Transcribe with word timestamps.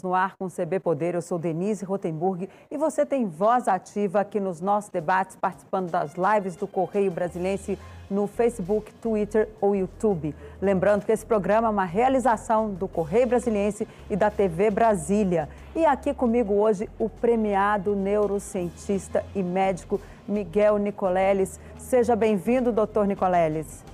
no 0.00 0.14
ar 0.14 0.36
com 0.38 0.46
o 0.46 0.50
CB 0.50 0.80
Poder. 0.80 1.14
Eu 1.14 1.20
sou 1.20 1.38
Denise 1.38 1.84
Rotenburg 1.84 2.48
e 2.70 2.78
você 2.78 3.04
tem 3.04 3.26
voz 3.26 3.66
ativa 3.66 4.20
aqui 4.20 4.38
nos 4.38 4.60
nossos 4.60 4.90
debates, 4.90 5.36
participando 5.36 5.90
das 5.90 6.14
lives 6.14 6.54
do 6.54 6.68
Correio 6.68 7.10
Brasilense 7.10 7.76
no 8.08 8.26
Facebook, 8.26 8.92
Twitter 8.94 9.48
ou 9.60 9.74
YouTube. 9.74 10.34
Lembrando 10.60 11.04
que 11.04 11.12
esse 11.12 11.26
programa 11.26 11.68
é 11.68 11.70
uma 11.70 11.84
realização 11.84 12.70
do 12.70 12.86
Correio 12.86 13.26
Brasiliense 13.26 13.88
e 14.08 14.16
da 14.16 14.30
TV 14.30 14.70
Brasília. 14.70 15.48
E 15.74 15.84
aqui 15.84 16.14
comigo 16.14 16.54
hoje 16.54 16.88
o 16.98 17.08
premiado 17.08 17.96
neurocientista 17.96 19.24
e 19.34 19.42
médico 19.42 20.00
Miguel 20.28 20.78
Nicoleles. 20.78 21.58
Seja 21.78 22.14
bem-vindo, 22.14 22.70
doutor 22.70 23.06
Nicoleles. 23.06 23.84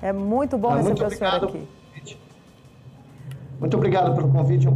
É 0.00 0.12
muito 0.12 0.58
bom 0.58 0.70
ah, 0.70 0.76
receber 0.76 1.06
o 1.06 1.10
senhor 1.10 1.44
aqui. 1.44 1.81
Muito 3.62 3.76
obrigado 3.76 4.12
pelo 4.16 4.28
convite. 4.28 4.66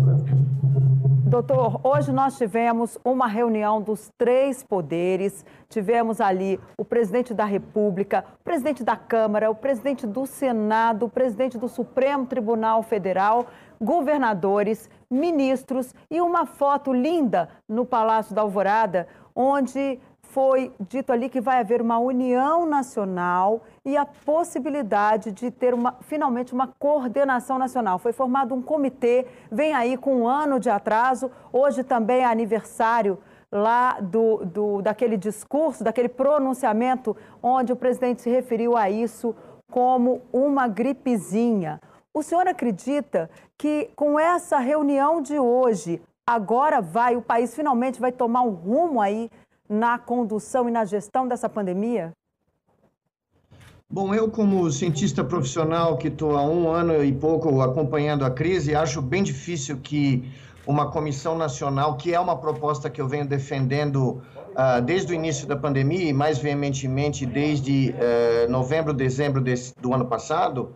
Doutor, 1.29 1.81
hoje 1.83 2.13
nós 2.13 2.39
tivemos 2.39 2.97
uma 3.05 3.27
reunião 3.27 3.83
dos 3.83 4.12
três 4.17 4.62
poderes. 4.62 5.45
Tivemos 5.69 6.21
ali 6.21 6.61
o 6.79 6.85
presidente 6.85 7.35
da 7.35 7.45
República, 7.45 8.25
o 8.41 8.45
presidente 8.45 8.85
da 8.85 8.95
Câmara, 8.95 9.51
o 9.51 9.57
presidente 9.57 10.07
do 10.07 10.25
Senado, 10.25 11.07
o 11.07 11.09
presidente 11.09 11.59
do 11.59 11.67
Supremo 11.67 12.27
Tribunal 12.27 12.81
Federal, 12.85 13.47
governadores, 13.83 14.89
ministros 15.11 15.93
e 16.09 16.21
uma 16.21 16.47
foto 16.47 16.93
linda 16.93 17.48
no 17.69 17.84
Palácio 17.84 18.37
da 18.37 18.43
Alvorada, 18.43 19.09
onde 19.34 19.98
foi 20.37 20.71
dito 20.79 21.15
ali 21.15 21.31
que 21.31 21.41
vai 21.41 21.61
haver 21.61 21.81
uma 21.81 21.99
união 21.99 22.67
nacional 22.67 23.63
e 23.83 23.97
a 23.97 24.05
possibilidade 24.05 25.33
de 25.33 25.51
ter 25.51 25.73
uma, 25.73 25.97
finalmente 26.03 26.53
uma 26.53 26.67
coordenação 26.79 27.59
nacional. 27.59 27.99
Foi 27.99 28.12
formado 28.12 28.55
um 28.55 28.61
comitê, 28.61 29.27
vem 29.51 29.73
aí 29.73 29.97
com 29.97 30.15
um 30.15 30.28
ano 30.28 30.61
de 30.61 30.69
atraso. 30.69 31.31
Hoje 31.51 31.83
também 31.83 32.19
é 32.19 32.27
aniversário 32.27 33.17
lá 33.51 33.98
do, 33.98 34.45
do, 34.45 34.83
daquele 34.83 35.17
discurso, 35.17 35.83
daquele 35.83 36.11
pronunciamento, 36.11 37.17
onde 37.43 37.73
o 37.73 37.77
presidente 37.77 38.21
se 38.21 38.28
referiu 38.28 38.77
a 38.77 38.91
isso 38.91 39.34
como 39.71 40.21
uma 40.31 40.69
gripezinha. 40.69 41.81
O 42.12 42.23
senhor 42.23 42.47
acredita 42.47 43.31
que 43.56 43.89
com 43.97 44.21
essa 44.21 44.59
reunião 44.59 45.23
de 45.23 45.39
hoje, 45.39 46.03
agora 46.27 46.83
vai, 46.83 47.17
o 47.17 47.23
país 47.23 47.55
finalmente 47.55 47.98
vai 47.98 48.12
tomar 48.12 48.43
um 48.43 48.50
rumo 48.50 49.00
aí 49.00 49.31
na 49.69 49.98
condução 49.98 50.69
e 50.69 50.72
na 50.72 50.84
gestão 50.84 51.27
dessa 51.27 51.48
pandemia? 51.48 52.12
Bom, 53.89 54.12
eu, 54.12 54.28
como 54.28 54.70
cientista 54.70 55.22
profissional 55.22 55.97
que 55.97 56.09
estou 56.09 56.36
há 56.36 56.42
um 56.42 56.69
ano 56.69 57.05
e 57.05 57.12
pouco 57.12 57.61
acompanhando 57.61 58.25
a 58.25 58.31
crise, 58.31 58.75
acho 58.75 59.00
bem 59.00 59.22
difícil 59.22 59.78
que 59.78 60.28
uma 60.67 60.91
comissão 60.91 61.39
nacional, 61.39 61.97
que 61.97 62.12
é 62.12 62.19
uma 62.19 62.37
proposta 62.37 62.91
que 62.91 63.00
eu 63.00 63.06
venho 63.06 63.25
defendendo 63.25 64.20
uh, 64.56 64.83
desde 64.84 65.12
o 65.12 65.14
início 65.14 65.47
da 65.47 65.56
pandemia 65.56 66.09
e 66.09 66.12
mais 66.12 66.39
veementemente 66.39 67.25
desde 67.25 67.94
uh, 67.94 68.50
novembro, 68.50 68.92
dezembro 68.92 69.41
desse, 69.41 69.72
do 69.81 69.94
ano 69.94 70.06
passado, 70.06 70.75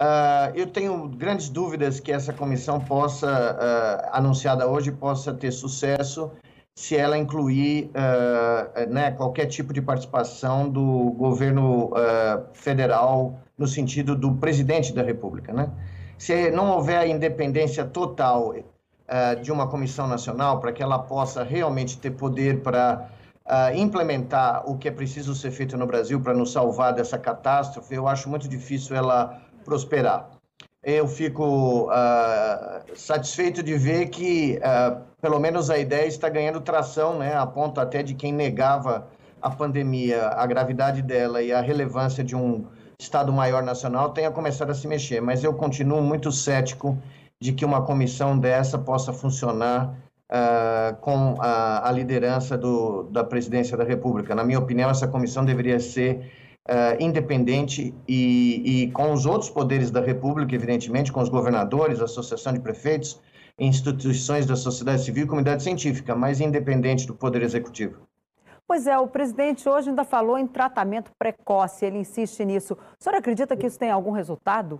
uh, 0.00 0.50
eu 0.54 0.66
tenho 0.68 1.06
grandes 1.06 1.50
dúvidas 1.50 2.00
que 2.00 2.10
essa 2.10 2.32
comissão 2.32 2.80
possa, 2.80 4.08
anunciada 4.10 4.66
hoje, 4.66 4.90
possa 4.90 5.34
ter 5.34 5.52
sucesso 5.52 6.30
se 6.78 6.96
ela 6.96 7.18
incluir 7.18 7.90
uh, 7.90 8.88
né, 8.88 9.10
qualquer 9.10 9.46
tipo 9.46 9.72
de 9.72 9.82
participação 9.82 10.70
do 10.70 11.10
governo 11.18 11.86
uh, 11.86 12.44
federal 12.52 13.40
no 13.58 13.66
sentido 13.66 14.14
do 14.14 14.36
presidente 14.36 14.94
da 14.94 15.02
República. 15.02 15.52
Né? 15.52 15.68
Se 16.16 16.52
não 16.52 16.70
houver 16.70 16.98
a 16.98 17.04
independência 17.08 17.84
total 17.84 18.50
uh, 18.54 19.42
de 19.42 19.50
uma 19.50 19.66
comissão 19.66 20.06
nacional 20.06 20.60
para 20.60 20.70
que 20.70 20.80
ela 20.80 21.00
possa 21.00 21.42
realmente 21.42 21.98
ter 21.98 22.12
poder 22.12 22.60
para 22.60 23.08
implementar 23.74 24.62
o 24.70 24.76
que 24.76 24.86
é 24.86 24.90
preciso 24.90 25.34
ser 25.34 25.50
feito 25.50 25.74
no 25.76 25.86
Brasil 25.86 26.20
para 26.20 26.34
nos 26.34 26.52
salvar 26.52 26.92
dessa 26.92 27.18
catástrofe, 27.18 27.94
eu 27.94 28.06
acho 28.06 28.28
muito 28.28 28.46
difícil 28.46 28.94
ela 28.94 29.40
prosperar 29.64 30.37
eu 30.82 31.08
fico 31.08 31.90
uh, 31.90 32.96
satisfeito 32.96 33.62
de 33.62 33.76
ver 33.76 34.08
que, 34.08 34.58
uh, 34.58 35.02
pelo 35.20 35.38
menos, 35.38 35.70
a 35.70 35.78
ideia 35.78 36.06
está 36.06 36.28
ganhando 36.28 36.60
tração, 36.60 37.18
né, 37.18 37.34
a 37.36 37.46
ponto 37.46 37.80
até 37.80 38.02
de 38.02 38.14
quem 38.14 38.32
negava 38.32 39.08
a 39.42 39.50
pandemia, 39.50 40.28
a 40.28 40.46
gravidade 40.46 41.02
dela 41.02 41.42
e 41.42 41.52
a 41.52 41.60
relevância 41.60 42.22
de 42.22 42.34
um 42.36 42.66
Estado 43.00 43.32
maior 43.32 43.62
nacional 43.62 44.10
tenha 44.10 44.28
começado 44.28 44.70
a 44.70 44.74
se 44.74 44.88
mexer. 44.88 45.20
Mas 45.20 45.44
eu 45.44 45.54
continuo 45.54 46.02
muito 46.02 46.32
cético 46.32 46.98
de 47.40 47.52
que 47.52 47.64
uma 47.64 47.82
comissão 47.82 48.36
dessa 48.36 48.76
possa 48.76 49.12
funcionar 49.12 49.94
uh, 50.30 50.96
com 51.00 51.36
a, 51.40 51.88
a 51.88 51.92
liderança 51.92 52.58
do, 52.58 53.04
da 53.04 53.22
presidência 53.22 53.76
da 53.76 53.84
República. 53.84 54.34
Na 54.34 54.42
minha 54.42 54.58
opinião, 54.58 54.90
essa 54.90 55.06
comissão 55.06 55.44
deveria 55.44 55.78
ser 55.78 56.28
uh, 56.68 57.02
independente 57.02 57.94
e, 58.06 58.84
e, 58.84 58.90
com 58.92 59.12
os 59.12 59.24
outros 59.24 59.50
poderes 59.50 59.90
da 59.90 60.00
República, 60.00 60.54
evidentemente, 60.54 61.10
com 61.10 61.20
os 61.20 61.28
governadores, 61.28 62.00
Associação 62.00 62.52
de 62.52 62.60
Prefeitos, 62.60 63.20
instituições 63.58 64.46
da 64.46 64.54
sociedade 64.54 65.02
civil 65.02 65.24
e 65.24 65.26
comunidade 65.26 65.62
científica, 65.62 66.14
mas 66.14 66.40
independente 66.40 67.06
do 67.06 67.14
Poder 67.14 67.42
Executivo. 67.42 68.06
Pois 68.66 68.86
é, 68.86 68.98
o 68.98 69.08
presidente 69.08 69.66
hoje 69.66 69.88
ainda 69.88 70.04
falou 70.04 70.36
em 70.36 70.46
tratamento 70.46 71.10
precoce, 71.18 71.86
ele 71.86 71.98
insiste 71.98 72.44
nisso. 72.44 72.74
O 72.74 73.02
senhor 73.02 73.16
acredita 73.16 73.56
que 73.56 73.66
isso 73.66 73.78
tem 73.78 73.90
algum 73.90 74.10
resultado? 74.10 74.78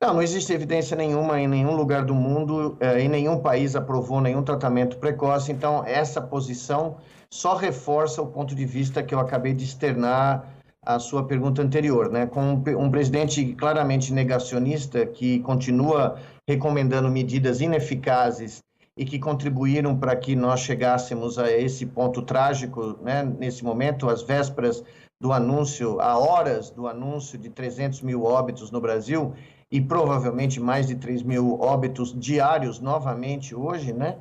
Não, 0.00 0.14
não 0.14 0.22
existe 0.22 0.52
evidência 0.52 0.96
nenhuma 0.96 1.40
em 1.40 1.48
nenhum 1.48 1.74
lugar 1.74 2.04
do 2.04 2.14
mundo, 2.14 2.76
eh, 2.78 3.00
em 3.00 3.08
nenhum 3.08 3.40
país 3.40 3.74
aprovou 3.74 4.20
nenhum 4.20 4.44
tratamento 4.44 4.96
precoce, 4.98 5.50
então 5.50 5.82
essa 5.84 6.20
posição 6.20 6.98
só 7.32 7.54
reforça 7.54 8.22
o 8.22 8.26
ponto 8.26 8.54
de 8.54 8.64
vista 8.64 9.02
que 9.02 9.14
eu 9.14 9.20
acabei 9.20 9.52
de 9.52 9.64
externar 9.64 10.54
a 10.84 10.98
sua 10.98 11.24
pergunta 11.24 11.60
anterior, 11.60 12.10
né? 12.10 12.26
Com 12.26 12.62
um 12.78 12.90
presidente 12.90 13.52
claramente 13.54 14.12
negacionista 14.12 15.04
que 15.04 15.40
continua 15.40 16.18
recomendando 16.48 17.10
medidas 17.10 17.60
ineficazes 17.60 18.62
e 18.96 19.04
que 19.04 19.18
contribuíram 19.18 19.96
para 19.96 20.16
que 20.16 20.34
nós 20.34 20.60
chegássemos 20.60 21.38
a 21.38 21.50
esse 21.52 21.84
ponto 21.84 22.22
trágico, 22.22 22.98
né? 23.02 23.22
Nesse 23.22 23.62
momento, 23.62 24.08
às 24.08 24.22
vésperas 24.22 24.82
do 25.20 25.32
anúncio, 25.32 26.00
a 26.00 26.16
horas 26.16 26.70
do 26.70 26.86
anúncio 26.86 27.38
de 27.38 27.50
300 27.50 28.00
mil 28.02 28.24
óbitos 28.24 28.70
no 28.70 28.80
Brasil 28.80 29.34
e 29.70 29.80
provavelmente 29.80 30.58
mais 30.58 30.86
de 30.86 30.94
3 30.94 31.22
mil 31.22 31.60
óbitos 31.60 32.18
diários 32.18 32.80
novamente 32.80 33.54
hoje, 33.54 33.92
né? 33.92 34.16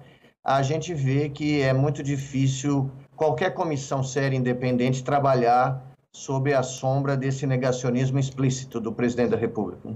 A 0.47 0.61
gente 0.61 0.93
vê 0.93 1.27
que 1.27 1.61
é 1.61 1.73
muito 1.73 2.01
difícil 2.01 2.89
qualquer 3.17 3.53
comissão 3.53 4.01
séria 4.01 4.37
independente 4.37 5.03
trabalhar 5.03 5.83
sob 6.09 6.53
a 6.53 6.63
sombra 6.63 7.17
desse 7.17 7.45
negacionismo 7.45 8.17
explícito 8.17 8.79
do 8.79 8.93
presidente 8.93 9.31
da 9.31 9.37
República. 9.37 9.89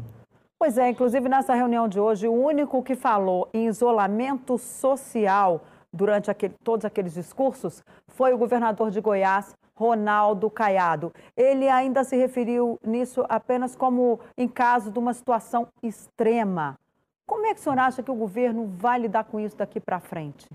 Pois 0.60 0.78
é, 0.78 0.90
inclusive 0.90 1.30
nessa 1.30 1.56
reunião 1.56 1.88
de 1.88 2.02
hoje, 2.02 2.28
o 2.28 2.34
único 2.34 2.84
que 2.84 2.96
falou 2.96 3.48
em 3.54 3.68
isolamento 3.68 4.58
social 4.58 5.62
durante 5.92 6.30
aquele, 6.30 6.54
todos 6.62 6.84
aqueles 6.84 7.14
discursos 7.14 7.82
foi 8.10 8.34
o 8.34 8.38
governador 8.38 8.92
de 8.92 9.00
Goiás, 9.00 9.56
Ronaldo 9.74 10.50
Caiado. 10.50 11.14
Ele 11.36 11.70
ainda 11.70 12.04
se 12.04 12.18
referiu 12.18 12.78
nisso 12.86 13.24
apenas 13.30 13.74
como 13.74 14.20
em 14.38 14.50
caso 14.50 14.92
de 14.92 15.00
uma 15.00 15.14
situação 15.14 15.70
extrema. 15.82 16.78
Como 17.28 17.46
é 17.46 17.54
que 17.54 17.60
o 17.60 17.64
senhor 17.64 17.80
acha 17.80 18.04
que 18.04 18.12
o 18.12 18.16
governo 18.16 18.68
vai 18.78 19.00
lidar 19.00 19.24
com 19.24 19.40
isso 19.40 19.56
daqui 19.56 19.80
para 19.80 20.00
frente? 20.00 20.48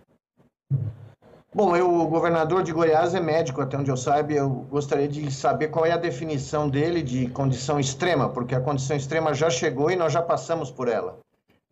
Bom, 1.55 1.75
eu, 1.75 1.91
o 1.91 2.07
governador 2.07 2.63
de 2.63 2.71
Goiás 2.71 3.15
é 3.15 3.21
médico, 3.21 3.63
até 3.63 3.79
onde 3.79 3.91
eu 3.91 3.97
saiba, 3.97 4.33
eu 4.33 4.51
gostaria 4.51 5.09
de 5.09 5.31
saber 5.31 5.69
qual 5.69 5.87
é 5.87 5.93
a 5.93 5.97
definição 5.97 6.69
dele 6.69 7.03
de 7.03 7.29
condição 7.29 7.81
extrema, 7.81 8.29
porque 8.29 8.55
a 8.55 8.61
condição 8.61 8.95
extrema 8.95 9.33
já 9.33 9.49
chegou 9.49 9.91
e 9.91 9.97
nós 9.97 10.13
já 10.13 10.21
passamos 10.21 10.71
por 10.71 10.87
ela. 10.87 11.19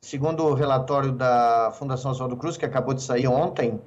Segundo 0.00 0.46
o 0.46 0.54
relatório 0.54 1.12
da 1.12 1.70
Fundação 1.78 2.12
Oswaldo 2.12 2.36
Cruz, 2.36 2.56
que 2.56 2.64
acabou 2.64 2.94
de 2.94 3.02
sair 3.02 3.26
ontem, 3.26 3.78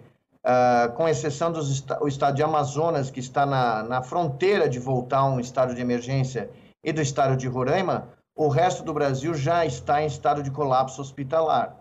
uh, 0.45 0.91
com 0.93 1.07
exceção 1.07 1.51
do 1.51 1.61
estado 2.07 2.35
de 2.35 2.43
Amazonas, 2.43 3.09
que 3.09 3.19
está 3.19 3.45
na, 3.45 3.81
na 3.81 4.03
fronteira 4.03 4.69
de 4.69 4.77
voltar 4.77 5.19
a 5.19 5.25
um 5.25 5.39
estado 5.39 5.73
de 5.73 5.81
emergência, 5.81 6.49
e 6.83 6.93
do 6.93 7.01
estado 7.01 7.35
de 7.35 7.47
Roraima, 7.47 8.07
o 8.37 8.47
resto 8.49 8.83
do 8.83 8.93
Brasil 8.93 9.33
já 9.33 9.65
está 9.65 10.01
em 10.03 10.05
estado 10.05 10.43
de 10.43 10.51
colapso 10.51 11.01
hospitalar. 11.01 11.75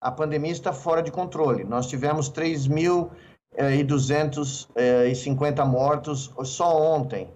A 0.00 0.10
pandemia 0.10 0.52
está 0.52 0.72
fora 0.72 1.02
de 1.02 1.10
controle. 1.10 1.64
Nós 1.64 1.88
tivemos 1.88 2.30
3.250 2.30 3.10
eh, 4.76 5.10
eh, 5.10 5.64
mortos 5.64 6.32
só 6.44 6.80
ontem. 6.80 7.28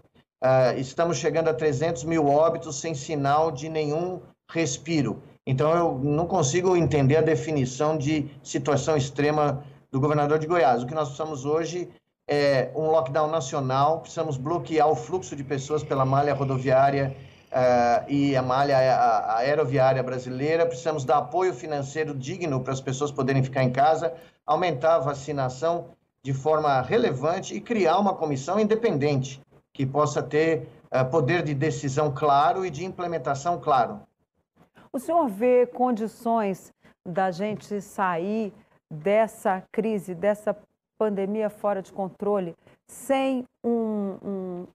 Uh, 0.42 0.78
estamos 0.78 1.18
chegando 1.18 1.48
a 1.48 1.54
300 1.54 2.04
mil 2.04 2.26
óbitos 2.26 2.80
sem 2.80 2.94
sinal 2.94 3.50
de 3.50 3.68
nenhum 3.68 4.20
respiro. 4.50 5.22
Então, 5.46 5.74
eu 5.74 5.98
não 5.98 6.26
consigo 6.26 6.76
entender 6.76 7.16
a 7.16 7.22
definição 7.22 7.98
de 7.98 8.30
situação 8.42 8.96
extrema 8.96 9.64
do 9.90 10.00
governador 10.00 10.38
de 10.38 10.46
Goiás. 10.46 10.82
O 10.82 10.86
que 10.86 10.94
nós 10.94 11.08
precisamos 11.08 11.44
hoje 11.44 11.90
é 12.26 12.70
um 12.74 12.86
lockdown 12.86 13.28
nacional, 13.28 14.00
precisamos 14.00 14.36
bloquear 14.36 14.88
o 14.88 14.94
fluxo 14.94 15.34
de 15.34 15.42
pessoas 15.42 15.82
pela 15.82 16.04
malha 16.04 16.32
rodoviária 16.32 17.14
uh, 17.50 18.04
e 18.08 18.36
a 18.36 18.42
malha 18.42 18.76
a, 18.76 19.38
aeroviária 19.38 20.02
brasileira. 20.02 20.66
Precisamos 20.66 21.04
dar 21.04 21.18
apoio 21.18 21.52
financeiro 21.54 22.14
digno 22.14 22.60
para 22.60 22.72
as 22.72 22.80
pessoas 22.80 23.10
poderem 23.10 23.42
ficar 23.42 23.62
em 23.62 23.72
casa, 23.72 24.14
aumentar 24.46 24.96
a 24.96 25.00
vacinação 25.00 25.90
de 26.22 26.32
forma 26.32 26.80
relevante 26.82 27.54
e 27.54 27.60
criar 27.60 27.98
uma 27.98 28.14
comissão 28.14 28.60
independente 28.60 29.40
que 29.72 29.86
possa 29.86 30.22
ter 30.22 30.68
uh, 30.92 31.08
poder 31.10 31.42
de 31.42 31.54
decisão 31.54 32.12
claro 32.12 32.64
e 32.64 32.70
de 32.70 32.84
implementação 32.84 33.58
claro. 33.58 34.00
O 34.92 34.98
senhor 34.98 35.28
vê 35.28 35.66
condições 35.66 36.72
da 37.06 37.30
gente 37.30 37.80
sair 37.80 38.52
dessa 38.90 39.62
crise, 39.70 40.14
dessa 40.14 40.56
pandemia 40.98 41.48
fora 41.48 41.80
de 41.80 41.92
controle, 41.92 42.54
sem 42.86 43.46
um, 43.64 44.18
um, 44.22 44.66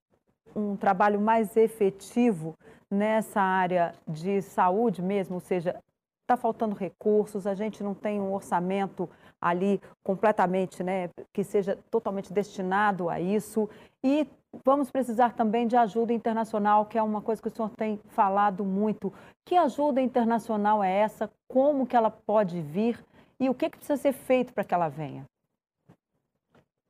um 0.55 0.75
trabalho 0.75 1.19
mais 1.19 1.55
efetivo 1.57 2.55
nessa 2.89 3.41
área 3.41 3.93
de 4.07 4.41
saúde 4.41 5.01
mesmo, 5.01 5.35
ou 5.35 5.41
seja, 5.41 5.75
está 6.21 6.35
faltando 6.35 6.75
recursos, 6.75 7.45
a 7.45 7.53
gente 7.53 7.83
não 7.83 7.93
tem 7.93 8.19
um 8.19 8.33
orçamento 8.33 9.09
ali 9.39 9.79
completamente, 10.03 10.83
né, 10.83 11.09
que 11.31 11.43
seja 11.43 11.77
totalmente 11.91 12.33
destinado 12.33 13.09
a 13.09 13.19
isso. 13.19 13.69
E 14.03 14.27
vamos 14.63 14.89
precisar 14.89 15.33
também 15.33 15.67
de 15.67 15.75
ajuda 15.75 16.13
internacional, 16.13 16.85
que 16.85 16.97
é 16.97 17.03
uma 17.03 17.21
coisa 17.21 17.41
que 17.41 17.47
o 17.47 17.51
senhor 17.51 17.69
tem 17.77 17.99
falado 18.07 18.65
muito. 18.65 19.13
Que 19.45 19.55
ajuda 19.55 20.01
internacional 20.01 20.83
é 20.83 20.91
essa? 20.91 21.29
Como 21.47 21.85
que 21.85 21.95
ela 21.95 22.09
pode 22.09 22.59
vir? 22.61 23.03
E 23.39 23.49
o 23.49 23.53
que, 23.53 23.69
que 23.69 23.77
precisa 23.77 23.97
ser 23.97 24.13
feito 24.13 24.53
para 24.53 24.63
que 24.63 24.73
ela 24.73 24.87
venha? 24.87 25.25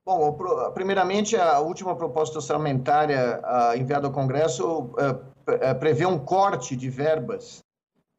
Bom, 0.08 0.38
primeiramente, 0.76 1.36
a 1.36 1.60
última 1.60 1.96
proposta 1.96 2.38
orçamentária 2.38 3.42
enviada 3.76 4.06
ao 4.06 4.14
Congresso 4.14 4.82
uh, 4.82 5.76
prevê 5.80 6.06
um 6.06 6.20
corte 6.20 6.76
de 6.76 6.92
verbas, 6.92 7.64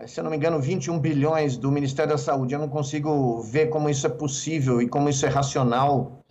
se 0.05 0.19
eu 0.19 0.25
não 0.25 0.31
me 0.33 0.37
engano, 0.37 0.59
21 0.59 0.99
bilhões 0.99 1.57
do 1.57 1.71
Ministério 1.71 2.11
da 2.11 2.19
Saúde. 2.19 2.55
Eu 2.55 2.59
não 2.59 2.69
consigo 2.69 3.41
ver 3.41 3.69
como 3.69 3.89
isso 3.89 4.05
é 4.05 4.11
possível 4.11 4.83
e 4.83 4.89
como 4.89 5.09
isso 5.09 5.25
é 5.27 5.29
racional 5.29 6.25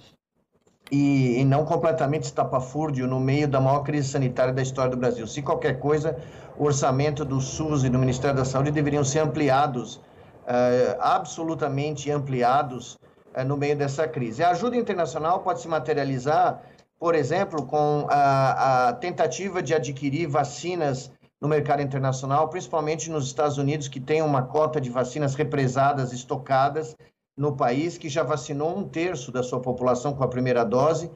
e, 0.91 1.39
e 1.39 1.45
não 1.45 1.63
completamente 1.63 2.23
estapafúrdio 2.23 3.07
no 3.07 3.21
meio 3.21 3.47
da 3.47 3.61
maior 3.61 3.83
crise 3.83 4.09
sanitária 4.09 4.53
da 4.53 4.61
história 4.61 4.91
do 4.91 4.97
Brasil. 4.97 5.25
Se 5.25 5.41
qualquer 5.41 5.79
coisa, 5.79 6.17
o 6.57 6.65
orçamento 6.65 7.23
do 7.23 7.39
SUS 7.39 7.85
e 7.85 7.89
do 7.89 7.97
Ministério 7.97 8.35
da 8.35 8.43
Saúde 8.43 8.71
deveriam 8.71 9.05
ser 9.05 9.19
ampliados, 9.19 10.01
absolutamente 10.99 12.11
ampliados, 12.11 12.97
é, 12.97 13.14
no 13.43 13.57
meio 13.57 13.75
dessa 13.75 14.07
crise. 14.07 14.43
A 14.43 14.51
ajuda 14.51 14.77
internacional 14.77 15.41
pode 15.41 15.61
se 15.61 15.67
materializar, 15.67 16.61
por 16.97 17.15
exemplo, 17.15 17.65
com 17.65 18.07
a, 18.09 18.89
a 18.89 18.93
tentativa 18.93 19.61
de 19.61 19.73
adquirir 19.73 20.27
vacinas 20.27 21.11
no 21.41 21.47
mercado 21.47 21.81
internacional, 21.81 22.49
principalmente 22.49 23.09
nos 23.09 23.27
Estados 23.27 23.57
Unidos, 23.57 23.87
que 23.87 23.99
tem 23.99 24.21
uma 24.21 24.43
cota 24.43 24.79
de 24.79 24.89
vacinas 24.89 25.35
represadas, 25.35 26.13
estocadas 26.13 26.95
no 27.37 27.55
país, 27.55 27.97
que 27.97 28.07
já 28.07 28.23
vacinou 28.23 28.77
um 28.77 28.87
terço 28.87 29.31
da 29.31 29.43
sua 29.43 29.59
população 29.59 30.13
com 30.13 30.23
a 30.23 30.27
primeira 30.27 30.63
dose 30.63 31.11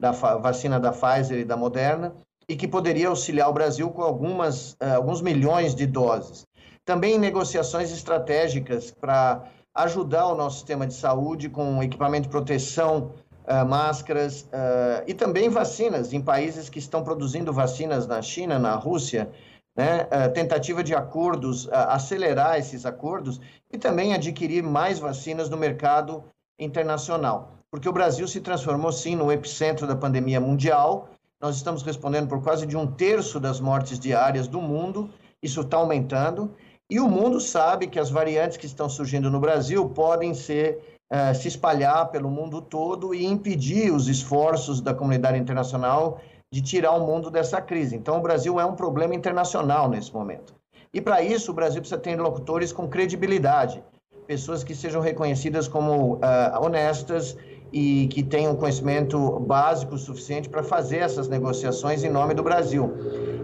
da 0.00 0.12
vacina 0.12 0.78
da 0.78 0.92
Pfizer 0.92 1.38
e 1.38 1.44
da 1.44 1.56
Moderna, 1.56 2.14
e 2.48 2.56
que 2.56 2.68
poderia 2.68 3.08
auxiliar 3.08 3.48
o 3.48 3.52
Brasil 3.52 3.90
com 3.90 4.02
algumas, 4.02 4.72
uh, 4.72 4.96
alguns 4.96 5.22
milhões 5.22 5.74
de 5.74 5.86
doses. 5.86 6.46
Também 6.84 7.18
negociações 7.18 7.90
estratégicas 7.90 8.90
para 8.90 9.44
ajudar 9.74 10.28
o 10.28 10.34
nosso 10.34 10.56
sistema 10.56 10.86
de 10.86 10.94
saúde 10.94 11.48
com 11.48 11.82
equipamento 11.82 12.24
de 12.24 12.28
proteção, 12.28 13.12
uh, 13.44 13.66
máscaras 13.66 14.42
uh, 14.42 15.02
e 15.06 15.14
também 15.14 15.48
vacinas 15.48 16.12
em 16.12 16.20
países 16.20 16.68
que 16.68 16.78
estão 16.78 17.02
produzindo 17.02 17.52
vacinas 17.52 18.06
na 18.06 18.22
China, 18.22 18.58
na 18.58 18.74
Rússia, 18.76 19.30
né? 19.76 20.04
Uh, 20.04 20.32
tentativa 20.32 20.84
de 20.84 20.94
acordos, 20.94 21.68
acelerar 21.72 22.58
esses 22.58 22.86
acordos 22.86 23.40
e 23.72 23.76
também 23.76 24.14
adquirir 24.14 24.62
mais 24.62 25.00
vacinas 25.00 25.50
no 25.50 25.56
mercado 25.56 26.22
internacional. 26.58 27.50
Porque 27.70 27.88
o 27.88 27.92
Brasil 27.92 28.28
se 28.28 28.40
transformou, 28.40 28.92
sim, 28.92 29.16
no 29.16 29.32
epicentro 29.32 29.84
da 29.84 29.96
pandemia 29.96 30.40
mundial. 30.40 31.08
Nós 31.40 31.56
estamos 31.56 31.82
respondendo 31.82 32.28
por 32.28 32.40
quase 32.40 32.66
de 32.66 32.76
um 32.76 32.86
terço 32.86 33.40
das 33.40 33.58
mortes 33.58 33.98
diárias 33.98 34.46
do 34.46 34.60
mundo. 34.60 35.10
Isso 35.42 35.60
está 35.60 35.78
aumentando. 35.78 36.54
E 36.90 37.00
o 37.00 37.08
mundo 37.08 37.40
sabe 37.40 37.86
que 37.86 37.98
as 37.98 38.10
variantes 38.10 38.56
que 38.56 38.66
estão 38.66 38.88
surgindo 38.88 39.30
no 39.30 39.40
Brasil 39.40 39.88
podem 39.88 40.34
ser, 40.34 40.98
uh, 41.10 41.34
se 41.34 41.48
espalhar 41.48 42.10
pelo 42.10 42.30
mundo 42.30 42.60
todo 42.60 43.14
e 43.14 43.24
impedir 43.24 43.90
os 43.90 44.06
esforços 44.06 44.80
da 44.80 44.92
comunidade 44.92 45.38
internacional 45.38 46.20
de 46.52 46.60
tirar 46.60 46.92
o 46.92 47.06
mundo 47.06 47.30
dessa 47.30 47.60
crise. 47.60 47.96
Então, 47.96 48.18
o 48.18 48.22
Brasil 48.22 48.60
é 48.60 48.64
um 48.64 48.76
problema 48.76 49.14
internacional 49.14 49.88
nesse 49.88 50.12
momento. 50.12 50.54
E 50.92 51.00
para 51.00 51.22
isso, 51.22 51.50
o 51.50 51.54
Brasil 51.54 51.80
precisa 51.80 52.00
ter 52.00 52.10
interlocutores 52.10 52.72
com 52.72 52.86
credibilidade, 52.86 53.82
pessoas 54.26 54.62
que 54.62 54.74
sejam 54.74 55.00
reconhecidas 55.00 55.66
como 55.66 56.14
uh, 56.14 56.20
honestas 56.60 57.36
e 57.74 58.06
que 58.06 58.22
tenham 58.22 58.54
conhecimento 58.54 59.40
básico 59.40 59.98
suficiente 59.98 60.48
para 60.48 60.62
fazer 60.62 60.98
essas 60.98 61.26
negociações 61.26 62.04
em 62.04 62.08
nome 62.08 62.32
do 62.32 62.40
Brasil. 62.40 62.94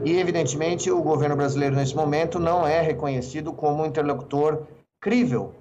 E, 0.05 0.21
evidentemente, 0.21 0.89
o 0.89 1.03
governo 1.03 1.35
brasileiro, 1.35 1.75
nesse 1.75 1.97
momento, 1.97 2.39
não 2.39 2.65
é 2.65 2.81
reconhecido 2.81 3.53
como 3.53 3.83
um 3.83 3.87
interlocutor 3.87 4.69
crível, 5.01 5.53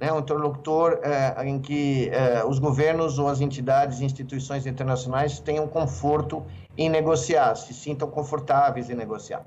né? 0.00 0.10
um 0.10 0.20
interlocutor 0.20 1.00
é, 1.02 1.46
em 1.46 1.60
que 1.60 2.08
é, 2.08 2.42
os 2.46 2.58
governos 2.58 3.18
ou 3.18 3.28
as 3.28 3.42
entidades 3.42 4.00
e 4.00 4.06
instituições 4.06 4.64
internacionais 4.64 5.38
tenham 5.38 5.68
conforto 5.68 6.42
em 6.78 6.88
negociar, 6.88 7.54
se 7.56 7.74
sintam 7.74 8.08
confortáveis 8.10 8.88
em 8.88 8.94
negociar. 8.94 9.44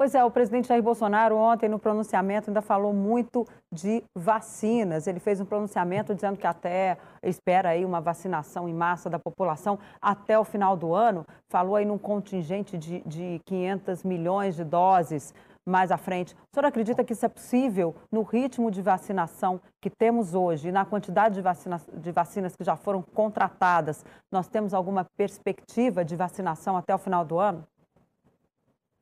Pois 0.00 0.14
é, 0.14 0.24
o 0.24 0.30
presidente 0.30 0.68
Jair 0.68 0.80
Bolsonaro 0.80 1.36
ontem 1.36 1.68
no 1.68 1.76
pronunciamento 1.76 2.48
ainda 2.48 2.62
falou 2.62 2.94
muito 2.94 3.44
de 3.72 4.04
vacinas. 4.14 5.08
Ele 5.08 5.18
fez 5.18 5.40
um 5.40 5.44
pronunciamento 5.44 6.14
dizendo 6.14 6.38
que 6.38 6.46
até 6.46 6.96
espera 7.20 7.70
aí 7.70 7.84
uma 7.84 8.00
vacinação 8.00 8.68
em 8.68 8.72
massa 8.72 9.10
da 9.10 9.18
população 9.18 9.76
até 10.00 10.38
o 10.38 10.44
final 10.44 10.76
do 10.76 10.94
ano. 10.94 11.26
Falou 11.48 11.74
aí 11.74 11.84
num 11.84 11.98
contingente 11.98 12.78
de, 12.78 13.00
de 13.00 13.40
500 13.44 14.04
milhões 14.04 14.54
de 14.54 14.62
doses 14.62 15.34
mais 15.66 15.90
à 15.90 15.96
frente. 15.96 16.32
O 16.32 16.54
senhor 16.54 16.66
acredita 16.66 17.02
que 17.02 17.12
isso 17.12 17.26
é 17.26 17.28
possível 17.28 17.92
no 18.10 18.22
ritmo 18.22 18.70
de 18.70 18.80
vacinação 18.80 19.60
que 19.80 19.90
temos 19.90 20.32
hoje 20.32 20.68
e 20.68 20.72
na 20.72 20.84
quantidade 20.84 21.34
de, 21.34 21.42
vacina, 21.42 21.80
de 21.92 22.12
vacinas 22.12 22.54
que 22.54 22.62
já 22.62 22.76
foram 22.76 23.02
contratadas? 23.02 24.04
Nós 24.30 24.46
temos 24.46 24.72
alguma 24.72 25.04
perspectiva 25.16 26.04
de 26.04 26.14
vacinação 26.14 26.76
até 26.76 26.94
o 26.94 26.98
final 26.98 27.24
do 27.24 27.36
ano? 27.40 27.66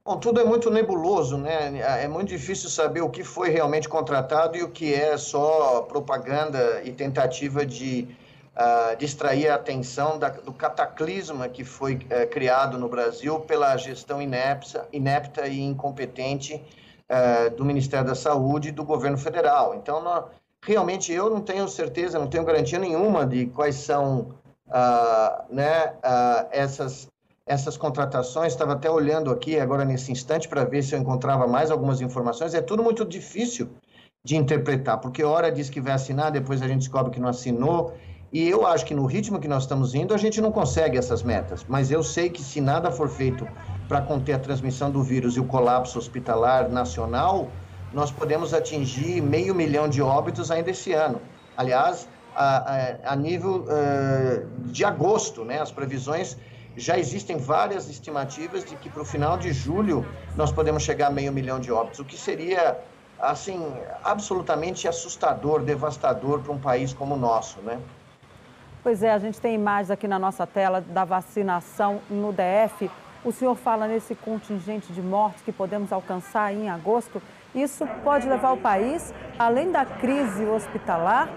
Bom, 0.06 0.18
tudo 0.18 0.40
é 0.40 0.44
muito 0.44 0.70
nebuloso, 0.70 1.36
né? 1.36 1.80
É 1.80 2.06
muito 2.06 2.28
difícil 2.28 2.70
saber 2.70 3.00
o 3.00 3.10
que 3.10 3.24
foi 3.24 3.48
realmente 3.48 3.88
contratado 3.88 4.56
e 4.56 4.62
o 4.62 4.70
que 4.70 4.94
é 4.94 5.16
só 5.16 5.80
propaganda 5.82 6.80
e 6.84 6.92
tentativa 6.92 7.66
de 7.66 8.06
uh, 8.54 8.96
distrair 8.96 9.48
a 9.48 9.56
atenção 9.56 10.16
da, 10.16 10.28
do 10.28 10.52
cataclisma 10.52 11.48
que 11.48 11.64
foi 11.64 11.96
uh, 11.96 12.30
criado 12.30 12.78
no 12.78 12.88
Brasil 12.88 13.40
pela 13.40 13.76
gestão 13.76 14.22
inepta, 14.22 14.86
inepta 14.92 15.48
e 15.48 15.60
incompetente 15.60 16.54
uh, 16.54 17.50
do 17.56 17.64
Ministério 17.64 18.06
da 18.06 18.14
Saúde 18.14 18.68
e 18.68 18.72
do 18.72 18.84
governo 18.84 19.18
federal. 19.18 19.74
Então, 19.74 20.00
nós, 20.04 20.26
realmente, 20.64 21.12
eu 21.12 21.28
não 21.28 21.40
tenho 21.40 21.68
certeza, 21.68 22.16
não 22.16 22.28
tenho 22.28 22.44
garantia 22.44 22.78
nenhuma 22.78 23.26
de 23.26 23.46
quais 23.46 23.74
são 23.74 24.36
ah, 24.68 25.44
né, 25.48 25.94
essas 26.50 27.08
essas 27.46 27.76
contratações, 27.76 28.52
estava 28.52 28.72
até 28.72 28.90
olhando 28.90 29.30
aqui 29.30 29.58
agora 29.58 29.84
nesse 29.84 30.10
instante 30.10 30.48
para 30.48 30.64
ver 30.64 30.82
se 30.82 30.94
eu 30.94 30.98
encontrava 30.98 31.46
mais 31.46 31.70
algumas 31.70 32.00
informações, 32.00 32.54
é 32.54 32.60
tudo 32.60 32.82
muito 32.82 33.04
difícil 33.04 33.68
de 34.24 34.34
interpretar, 34.34 34.98
porque 34.98 35.22
hora 35.22 35.52
diz 35.52 35.70
que 35.70 35.80
vai 35.80 35.92
assinar, 35.92 36.32
depois 36.32 36.60
a 36.60 36.66
gente 36.66 36.80
descobre 36.80 37.12
que 37.12 37.20
não 37.20 37.28
assinou, 37.28 37.94
e 38.32 38.48
eu 38.48 38.66
acho 38.66 38.84
que 38.84 38.92
no 38.92 39.06
ritmo 39.06 39.38
que 39.38 39.46
nós 39.46 39.62
estamos 39.62 39.94
indo, 39.94 40.12
a 40.12 40.16
gente 40.16 40.40
não 40.40 40.50
consegue 40.50 40.98
essas 40.98 41.22
metas, 41.22 41.64
mas 41.68 41.92
eu 41.92 42.02
sei 42.02 42.28
que 42.28 42.42
se 42.42 42.60
nada 42.60 42.90
for 42.90 43.08
feito 43.08 43.46
para 43.86 44.00
conter 44.00 44.32
a 44.32 44.38
transmissão 44.40 44.90
do 44.90 45.00
vírus 45.00 45.36
e 45.36 45.40
o 45.40 45.44
colapso 45.44 45.96
hospitalar 45.96 46.68
nacional, 46.68 47.48
nós 47.92 48.10
podemos 48.10 48.52
atingir 48.52 49.22
meio 49.22 49.54
milhão 49.54 49.88
de 49.88 50.02
óbitos 50.02 50.50
ainda 50.50 50.70
esse 50.70 50.92
ano. 50.92 51.20
Aliás, 51.56 52.08
a, 52.34 52.56
a, 53.06 53.12
a 53.12 53.16
nível 53.16 53.64
uh, 53.64 54.68
de 54.68 54.84
agosto, 54.84 55.44
né, 55.44 55.60
as 55.60 55.70
previsões 55.70 56.36
já 56.76 56.98
existem 56.98 57.38
várias 57.38 57.88
estimativas 57.88 58.64
de 58.64 58.76
que 58.76 58.90
para 58.90 59.02
o 59.02 59.04
final 59.04 59.38
de 59.38 59.52
julho 59.52 60.06
nós 60.36 60.52
podemos 60.52 60.82
chegar 60.82 61.06
a 61.06 61.10
meio 61.10 61.32
milhão 61.32 61.58
de 61.58 61.72
óbitos, 61.72 62.00
o 62.00 62.04
que 62.04 62.16
seria 62.16 62.78
assim 63.18 63.60
absolutamente 64.04 64.86
assustador, 64.86 65.62
devastador 65.62 66.40
para 66.40 66.52
um 66.52 66.58
país 66.58 66.92
como 66.92 67.14
o 67.14 67.18
nosso, 67.18 67.60
né? 67.60 67.80
Pois 68.82 69.02
é, 69.02 69.10
a 69.10 69.18
gente 69.18 69.40
tem 69.40 69.54
imagens 69.54 69.90
aqui 69.90 70.06
na 70.06 70.18
nossa 70.18 70.46
tela 70.46 70.80
da 70.80 71.04
vacinação 71.04 72.00
no 72.10 72.32
DF. 72.32 72.90
O 73.24 73.32
senhor 73.32 73.56
fala 73.56 73.88
nesse 73.88 74.14
contingente 74.14 74.92
de 74.92 75.02
mortes 75.02 75.42
que 75.42 75.50
podemos 75.50 75.92
alcançar 75.92 76.54
em 76.54 76.68
agosto. 76.68 77.20
Isso 77.54 77.84
pode 78.04 78.28
levar 78.28 78.52
o 78.52 78.58
país, 78.58 79.12
além 79.38 79.72
da 79.72 79.84
crise 79.84 80.44
hospitalar, 80.44 81.28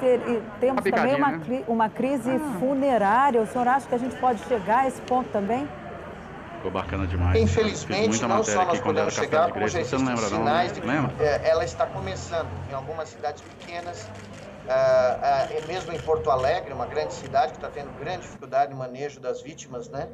ter, 0.00 0.42
temos 0.58 0.82
também 0.82 1.14
uma, 1.14 1.30
né? 1.32 1.64
uma 1.68 1.88
crise 1.88 2.30
ah. 2.30 2.58
funerária. 2.58 3.40
O 3.40 3.46
senhor 3.46 3.68
acha 3.68 3.86
que 3.86 3.94
a 3.94 3.98
gente 3.98 4.16
pode 4.16 4.42
chegar 4.44 4.80
a 4.80 4.88
esse 4.88 5.00
ponto 5.02 5.28
também? 5.30 5.68
Ficou 6.56 6.70
bacana 6.70 7.06
demais. 7.06 7.40
Infelizmente, 7.40 8.20
não 8.22 8.42
só 8.42 8.64
nós 8.66 8.80
podemos 8.80 9.14
chegar, 9.14 9.50
como 9.50 9.66
já 9.66 9.80
existem 9.80 10.16
sinais 10.16 10.72
de 10.72 10.80
que 10.80 10.88
é, 11.22 11.48
ela 11.48 11.64
está 11.64 11.86
começando 11.86 12.48
em 12.70 12.74
algumas 12.74 13.08
cidades 13.08 13.42
pequenas, 13.42 14.02
uh, 14.66 15.64
uh, 15.64 15.66
mesmo 15.66 15.92
em 15.92 16.00
Porto 16.00 16.30
Alegre, 16.30 16.72
uma 16.74 16.86
grande 16.86 17.14
cidade 17.14 17.52
que 17.52 17.58
está 17.58 17.68
tendo 17.68 17.90
grande 17.98 18.22
dificuldade 18.22 18.72
no 18.72 18.78
manejo 18.78 19.20
das 19.20 19.40
vítimas, 19.40 19.88
né? 19.88 20.08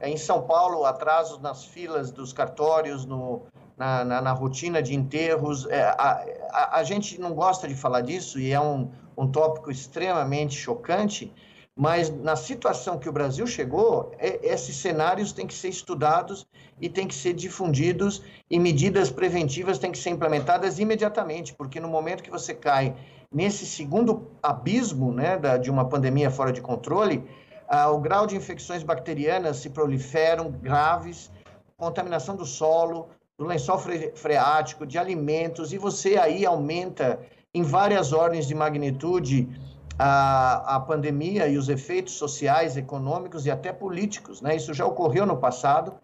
Em 0.00 0.16
São 0.16 0.42
Paulo, 0.42 0.84
atrasos 0.84 1.40
nas 1.40 1.64
filas 1.64 2.12
dos 2.12 2.32
cartórios, 2.32 3.04
no, 3.04 3.42
na, 3.78 4.04
na, 4.04 4.20
na 4.20 4.32
rotina 4.32 4.82
de 4.82 4.94
enterros. 4.94 5.66
É, 5.66 5.82
a, 5.82 6.24
a, 6.50 6.78
a, 6.80 6.82
gente 6.82 7.20
não 7.20 7.32
gosta 7.32 7.68
de 7.68 7.74
falar 7.74 8.00
disso 8.00 8.40
e 8.40 8.52
é 8.52 8.60
um, 8.60 8.90
um 9.16 9.26
tópico 9.26 9.70
extremamente 9.70 10.56
chocante, 10.56 11.32
mas 11.76 12.10
na 12.10 12.34
situação 12.34 12.98
que 12.98 13.08
o 13.08 13.12
Brasil 13.12 13.46
chegou, 13.46 14.12
é, 14.18 14.40
esses 14.52 14.76
cenários 14.76 15.32
têm 15.32 15.46
que 15.46 15.54
ser 15.54 15.68
estudados 15.68 16.46
e 16.80 16.88
têm 16.88 17.06
que 17.06 17.14
ser 17.14 17.32
difundidos 17.34 18.22
e 18.50 18.58
medidas 18.58 19.10
preventivas 19.10 19.78
têm 19.78 19.92
que 19.92 19.98
ser 19.98 20.10
implementadas 20.10 20.80
imediatamente, 20.80 21.54
porque 21.54 21.78
no 21.78 21.88
momento 21.88 22.22
que 22.22 22.30
você 22.30 22.52
cai 22.52 22.96
nesse 23.32 23.64
segundo 23.64 24.32
abismo 24.42 25.12
né, 25.12 25.36
da, 25.38 25.56
de 25.56 25.70
uma 25.70 25.88
pandemia 25.88 26.30
fora 26.30 26.52
de 26.52 26.60
controle, 26.60 27.24
ah, 27.68 27.90
o 27.90 28.00
grau 28.00 28.26
de 28.26 28.34
infecções 28.34 28.82
bacterianas 28.82 29.58
se 29.58 29.70
proliferam 29.70 30.50
graves, 30.50 31.30
contaminação 31.76 32.34
do 32.34 32.46
solo, 32.46 33.10
do 33.38 33.46
lençol 33.46 33.78
freático, 33.78 34.84
de 34.84 34.98
alimentos, 34.98 35.72
e 35.72 35.78
você 35.78 36.16
aí 36.16 36.44
aumenta 36.44 37.20
em 37.54 37.62
várias 37.62 38.12
ordens 38.12 38.48
de 38.48 38.54
magnitude 38.54 39.48
a, 39.96 40.76
a 40.76 40.80
pandemia 40.80 41.46
e 41.46 41.56
os 41.56 41.68
efeitos 41.68 42.14
sociais, 42.14 42.76
econômicos 42.76 43.46
e 43.46 43.50
até 43.50 43.72
políticos. 43.72 44.42
Né? 44.42 44.56
Isso 44.56 44.74
já 44.74 44.84
ocorreu 44.84 45.24
no 45.24 45.36
passado 45.36 45.94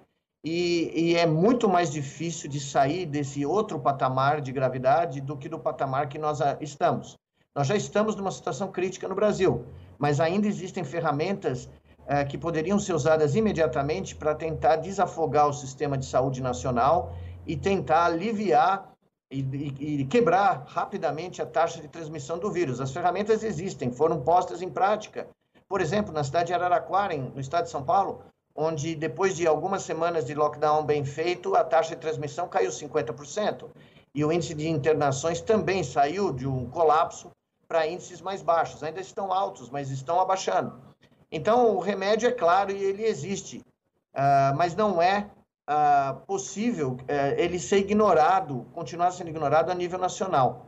e, 0.45 0.93
e 0.95 1.17
é 1.17 1.27
muito 1.27 1.69
mais 1.69 1.91
difícil 1.91 2.49
de 2.49 2.61
sair 2.61 3.05
desse 3.05 3.45
outro 3.45 3.81
patamar 3.81 4.41
de 4.41 4.53
gravidade 4.53 5.21
do 5.21 5.37
que 5.37 5.49
do 5.49 5.59
patamar 5.59 6.09
que 6.09 6.19
nós 6.19 6.39
estamos. 6.61 7.17
Nós 7.55 7.67
já 7.67 7.77
estamos 7.77 8.15
numa 8.15 8.31
situação 8.31 8.71
crítica 8.71 9.09
no 9.09 9.15
Brasil, 9.15 9.65
mas 9.99 10.21
ainda 10.21 10.47
existem 10.47 10.85
ferramentas 10.85 11.69
eh, 12.07 12.25
que 12.25 12.37
poderiam 12.37 12.79
ser 12.79 12.93
usadas 12.93 13.35
imediatamente 13.35 14.15
para 14.15 14.35
tentar 14.35 14.77
desafogar 14.77 15.49
o 15.49 15.53
sistema 15.53 15.97
de 15.97 16.05
saúde 16.05 16.43
nacional 16.43 17.15
e 17.47 17.57
tentar 17.57 18.05
aliviar 18.05 18.93
e, 19.31 19.41
e, 19.41 20.01
e, 20.01 20.05
quebrar 20.05 20.65
rapidamente 20.67 21.41
a 21.41 21.47
taxa 21.47 21.81
de 21.81 21.89
transmissão 21.89 22.39
do 22.39 22.53
vírus. 22.53 22.81
As 22.81 22.93
ferramentas 22.93 23.43
existem, 23.43 23.91
foram 23.91 24.21
postas 24.21 24.61
em 24.61 24.69
prática. 24.69 25.27
Por 25.69 25.81
exemplo, 25.81 26.13
na 26.13 26.23
cidade 26.23 26.49
de 26.49 26.55
Araraquara, 26.55 27.17
no 27.17 27.41
estado 27.41 27.65
de 27.65 27.71
São 27.71 27.83
Paulo, 27.83 28.23
onde 28.55 28.95
depois 28.95 29.35
de 29.35 29.47
algumas 29.47 29.83
semanas 29.83 30.27
de 30.27 30.35
lockdown 30.35 30.85
bem 30.85 31.05
feito, 31.05 31.57
a 31.57 31.65
taxa 31.65 31.95
de 31.95 32.01
transmissão 32.01 32.49
caiu 32.49 32.71
50%. 32.71 33.71
E 34.15 34.25
o 34.25 34.31
índice 34.31 34.55
de 34.55 34.69
internações 34.69 35.41
também 35.41 35.83
saiu 35.83 36.33
de 36.33 36.47
um 36.47 36.69
colapso 36.71 37.31
para 37.67 37.87
índices 37.87 38.21
mais 38.21 38.43
baixos. 38.43 38.83
Ainda 38.83 39.01
estão 39.01 39.33
altos, 39.33 39.71
mas 39.71 39.91
estão 39.91 40.21
abaixando. 40.21 40.94
Então, 41.35 41.75
o 41.75 41.81
remédio 41.81 42.29
é 42.29 42.33
claro 42.33 42.71
e 42.71 42.77
ele 42.77 43.05
existe, 43.05 43.59
uh, 43.59 44.57
mas 44.57 44.77
não 44.77 45.03
é 45.03 45.29
uh, 45.69 46.15
possível 46.27 46.93
uh, 46.93 47.35
ele 47.37 47.59
ser 47.59 47.79
ignorado, 47.79 48.65
continuar 48.73 49.11
sendo 49.11 49.31
ignorado 49.31 49.69
a 49.69 49.75
nível 49.75 49.99
nacional. 49.99 50.67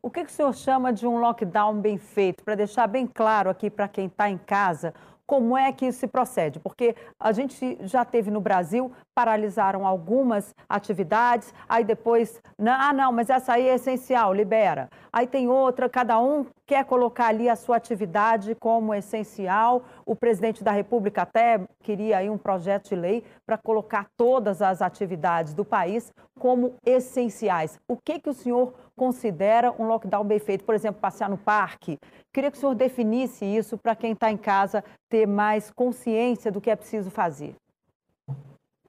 O 0.00 0.10
que, 0.10 0.24
que 0.24 0.30
o 0.30 0.34
senhor 0.34 0.54
chama 0.54 0.90
de 0.90 1.06
um 1.06 1.18
lockdown 1.18 1.78
bem 1.82 1.98
feito? 1.98 2.42
Para 2.42 2.54
deixar 2.54 2.86
bem 2.86 3.06
claro 3.06 3.50
aqui 3.50 3.68
para 3.68 3.86
quem 3.86 4.06
está 4.06 4.30
em 4.30 4.38
casa, 4.38 4.94
como 5.26 5.54
é 5.54 5.70
que 5.70 5.84
isso 5.84 6.00
se 6.00 6.06
procede? 6.06 6.58
Porque 6.58 6.96
a 7.20 7.30
gente 7.30 7.76
já 7.82 8.06
teve 8.06 8.30
no 8.30 8.40
Brasil, 8.40 8.90
paralisaram 9.14 9.86
algumas 9.86 10.54
atividades, 10.68 11.52
aí 11.68 11.84
depois, 11.84 12.40
ah, 12.58 12.92
não, 12.92 13.12
mas 13.12 13.30
essa 13.30 13.54
aí 13.54 13.68
é 13.68 13.74
essencial, 13.74 14.32
libera. 14.32 14.88
Aí 15.12 15.26
tem 15.26 15.48
outra, 15.48 15.88
cada 15.88 16.18
um 16.18 16.46
quer 16.66 16.84
colocar 16.84 17.26
ali 17.26 17.48
a 17.48 17.56
sua 17.56 17.76
atividade 17.76 18.54
como 18.54 18.94
essencial. 18.94 19.82
O 20.06 20.16
presidente 20.16 20.64
da 20.64 20.72
República 20.72 21.22
até 21.22 21.60
queria 21.82 22.18
aí 22.18 22.30
um 22.30 22.38
projeto 22.38 22.88
de 22.88 22.96
lei 22.96 23.24
para 23.44 23.58
colocar 23.58 24.06
todas 24.16 24.62
as 24.62 24.80
atividades 24.80 25.52
do 25.52 25.64
país 25.64 26.10
como 26.38 26.74
essenciais. 26.84 27.78
O 27.86 27.96
que, 27.96 28.18
que 28.18 28.30
o 28.30 28.34
senhor 28.34 28.72
considera 28.96 29.74
um 29.78 29.86
lockdown 29.86 30.24
bem 30.24 30.38
feito? 30.38 30.64
Por 30.64 30.74
exemplo, 30.74 31.00
passear 31.00 31.28
no 31.28 31.36
parque? 31.36 31.98
Queria 32.32 32.50
que 32.50 32.56
o 32.56 32.60
senhor 32.60 32.74
definisse 32.74 33.44
isso 33.44 33.76
para 33.76 33.94
quem 33.94 34.12
está 34.12 34.30
em 34.30 34.38
casa 34.38 34.82
ter 35.10 35.26
mais 35.26 35.70
consciência 35.70 36.50
do 36.50 36.60
que 36.60 36.70
é 36.70 36.76
preciso 36.76 37.10
fazer. 37.10 37.54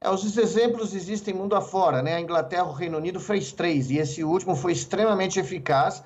É, 0.03 0.09
os 0.09 0.37
exemplos 0.37 0.93
existem 0.93 1.33
mundo 1.33 1.55
afora, 1.55 2.03
né? 2.03 2.15
A 2.15 2.19
Inglaterra, 2.19 2.65
o 2.65 2.73
Reino 2.73 2.97
Unido 2.97 3.21
fez 3.21 3.53
três, 3.53 3.89
e 3.89 3.97
esse 3.97 4.21
último 4.21 4.53
foi 4.53 4.73
extremamente 4.73 5.39
eficaz, 5.39 6.03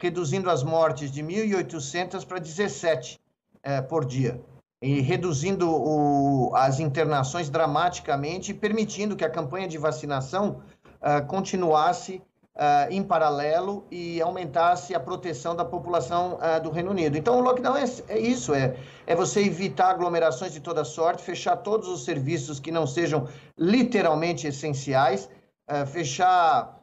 reduzindo 0.00 0.48
as 0.48 0.62
mortes 0.62 1.10
de 1.10 1.20
1.800 1.20 2.24
para 2.24 2.38
17 2.38 3.18
é, 3.64 3.82
por 3.82 4.04
dia, 4.04 4.40
e 4.80 5.00
reduzindo 5.00 5.68
o, 5.68 6.54
as 6.54 6.78
internações 6.78 7.50
dramaticamente 7.50 8.54
permitindo 8.54 9.16
que 9.16 9.24
a 9.24 9.30
campanha 9.30 9.66
de 9.66 9.76
vacinação 9.76 10.62
uh, 11.02 11.26
continuasse 11.26 12.22
uh, 12.56 12.90
em 12.90 13.02
paralelo 13.02 13.86
e 13.90 14.20
aumentasse 14.20 14.94
a 14.94 15.00
proteção 15.00 15.54
da 15.54 15.64
população 15.64 16.38
uh, 16.38 16.60
do 16.62 16.70
Reino 16.70 16.90
Unido. 16.90 17.16
Então, 17.16 17.38
o 17.38 17.40
lockdown 17.40 17.76
é, 17.76 17.84
é, 18.08 18.18
isso, 18.18 18.54
é, 18.54 18.76
é 19.06 19.14
você 19.14 19.40
evitar 19.40 19.90
aglomerações 19.90 20.52
de 20.52 20.60
toda 20.60 20.84
sorte, 20.84 21.22
fechar 21.22 21.56
todos 21.56 21.88
os 21.88 22.04
serviços 22.04 22.60
que 22.60 22.70
não 22.70 22.86
sejam 22.86 23.28
literalmente 23.58 24.46
essenciais, 24.46 25.28
uh, 25.70 25.86
fechar 25.86 26.78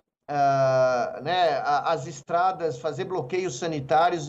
né, 1.24 1.62
as 1.64 2.06
estradas, 2.06 2.78
fazer 2.80 3.06
bloqueios 3.06 3.58
sanitários, 3.58 4.28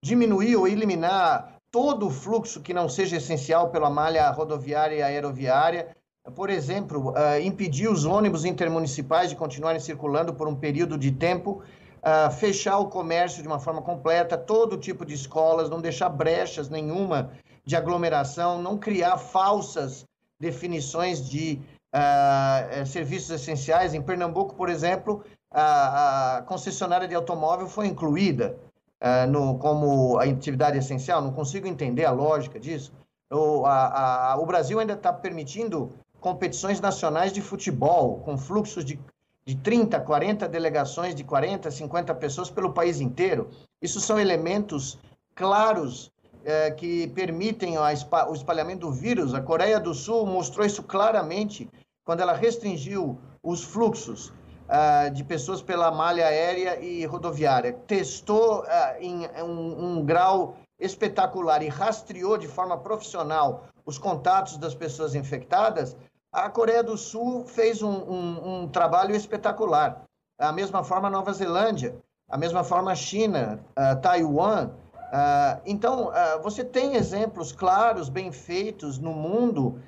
diminuir 0.00 0.54
ou 0.54 0.68
eliminar 0.68 1.56
todo 1.72 2.06
o 2.06 2.10
fluxo 2.10 2.60
que 2.60 2.72
não 2.72 2.88
seja 2.88 3.16
essencial 3.16 3.70
pela 3.70 3.90
malha 3.90 4.30
rodoviária 4.30 4.94
e 4.94 5.02
aeroviária, 5.02 5.88
por 6.30 6.50
exemplo, 6.50 7.10
uh, 7.10 7.40
impedir 7.42 7.88
os 7.88 8.04
ônibus 8.04 8.44
intermunicipais 8.44 9.28
de 9.28 9.36
continuarem 9.36 9.80
circulando 9.80 10.32
por 10.32 10.46
um 10.46 10.54
período 10.54 10.96
de 10.96 11.10
tempo, 11.10 11.62
uh, 11.98 12.30
fechar 12.32 12.78
o 12.78 12.86
comércio 12.86 13.42
de 13.42 13.48
uma 13.48 13.58
forma 13.58 13.82
completa, 13.82 14.38
todo 14.38 14.76
tipo 14.76 15.04
de 15.04 15.14
escolas, 15.14 15.68
não 15.68 15.80
deixar 15.80 16.08
brechas 16.08 16.68
nenhuma 16.68 17.32
de 17.64 17.74
aglomeração, 17.74 18.62
não 18.62 18.78
criar 18.78 19.18
falsas 19.18 20.04
definições 20.38 21.28
de 21.28 21.60
uh, 21.92 22.86
serviços 22.86 23.30
essenciais. 23.30 23.92
Em 23.92 24.02
Pernambuco, 24.02 24.54
por 24.54 24.68
exemplo, 24.68 25.24
a, 25.50 26.36
a 26.36 26.42
concessionária 26.42 27.08
de 27.08 27.14
automóvel 27.14 27.68
foi 27.68 27.86
incluída 27.86 28.56
no, 29.28 29.58
como 29.58 30.16
atividade 30.18 30.78
essencial. 30.78 31.20
Não 31.20 31.32
consigo 31.32 31.66
entender 31.66 32.04
a 32.04 32.12
lógica 32.12 32.58
disso. 32.58 32.92
O, 33.30 33.66
a, 33.66 34.32
a, 34.32 34.36
o 34.36 34.46
Brasil 34.46 34.78
ainda 34.78 34.92
está 34.92 35.12
permitindo 35.12 35.92
competições 36.22 36.80
nacionais 36.80 37.32
de 37.32 37.42
futebol, 37.42 38.20
com 38.20 38.38
fluxos 38.38 38.84
de, 38.84 38.98
de 39.44 39.56
30, 39.56 39.98
40 40.00 40.48
delegações 40.48 41.16
de 41.16 41.24
40, 41.24 41.68
50 41.68 42.14
pessoas 42.14 42.48
pelo 42.48 42.72
país 42.72 43.00
inteiro. 43.00 43.50
Isso 43.82 44.00
são 44.00 44.20
elementos 44.20 44.98
claros 45.34 46.12
é, 46.44 46.70
que 46.70 47.08
permitem 47.08 47.76
a, 47.76 47.88
o 48.28 48.34
espalhamento 48.34 48.86
do 48.86 48.92
vírus. 48.92 49.34
A 49.34 49.40
Coreia 49.40 49.80
do 49.80 49.92
Sul 49.92 50.24
mostrou 50.24 50.64
isso 50.64 50.84
claramente 50.84 51.68
quando 52.04 52.20
ela 52.20 52.32
restringiu 52.32 53.18
os 53.42 53.64
fluxos 53.64 54.28
uh, 54.28 55.10
de 55.12 55.24
pessoas 55.24 55.60
pela 55.60 55.90
malha 55.90 56.26
aérea 56.26 56.80
e 56.80 57.04
rodoviária. 57.04 57.72
Testou 57.72 58.60
uh, 58.60 58.66
em 59.00 59.26
um, 59.42 59.98
um 59.98 60.04
grau 60.04 60.56
espetacular 60.78 61.62
e 61.62 61.68
rastreou 61.68 62.38
de 62.38 62.46
forma 62.46 62.78
profissional 62.78 63.64
os 63.84 63.98
contatos 63.98 64.56
das 64.56 64.74
pessoas 64.74 65.14
infectadas, 65.14 65.96
a 66.32 66.48
Coreia 66.48 66.82
do 66.82 66.96
Sul 66.96 67.44
fez 67.44 67.82
um, 67.82 67.90
um, 67.90 68.62
um 68.62 68.68
trabalho 68.68 69.14
espetacular. 69.14 70.04
A 70.38 70.50
mesma 70.50 70.82
forma 70.82 71.08
a 71.08 71.10
Nova 71.10 71.32
Zelândia, 71.32 71.94
a 72.28 72.38
mesma 72.38 72.64
forma 72.64 72.90
a 72.90 72.94
China, 72.94 73.60
uh, 73.78 74.00
Taiwan. 74.00 74.68
Uh, 74.68 75.60
então, 75.66 76.08
uh, 76.08 76.42
você 76.42 76.64
tem 76.64 76.94
exemplos 76.96 77.52
claros, 77.52 78.08
bem 78.08 78.32
feitos 78.32 78.98
no 78.98 79.12
mundo, 79.12 79.78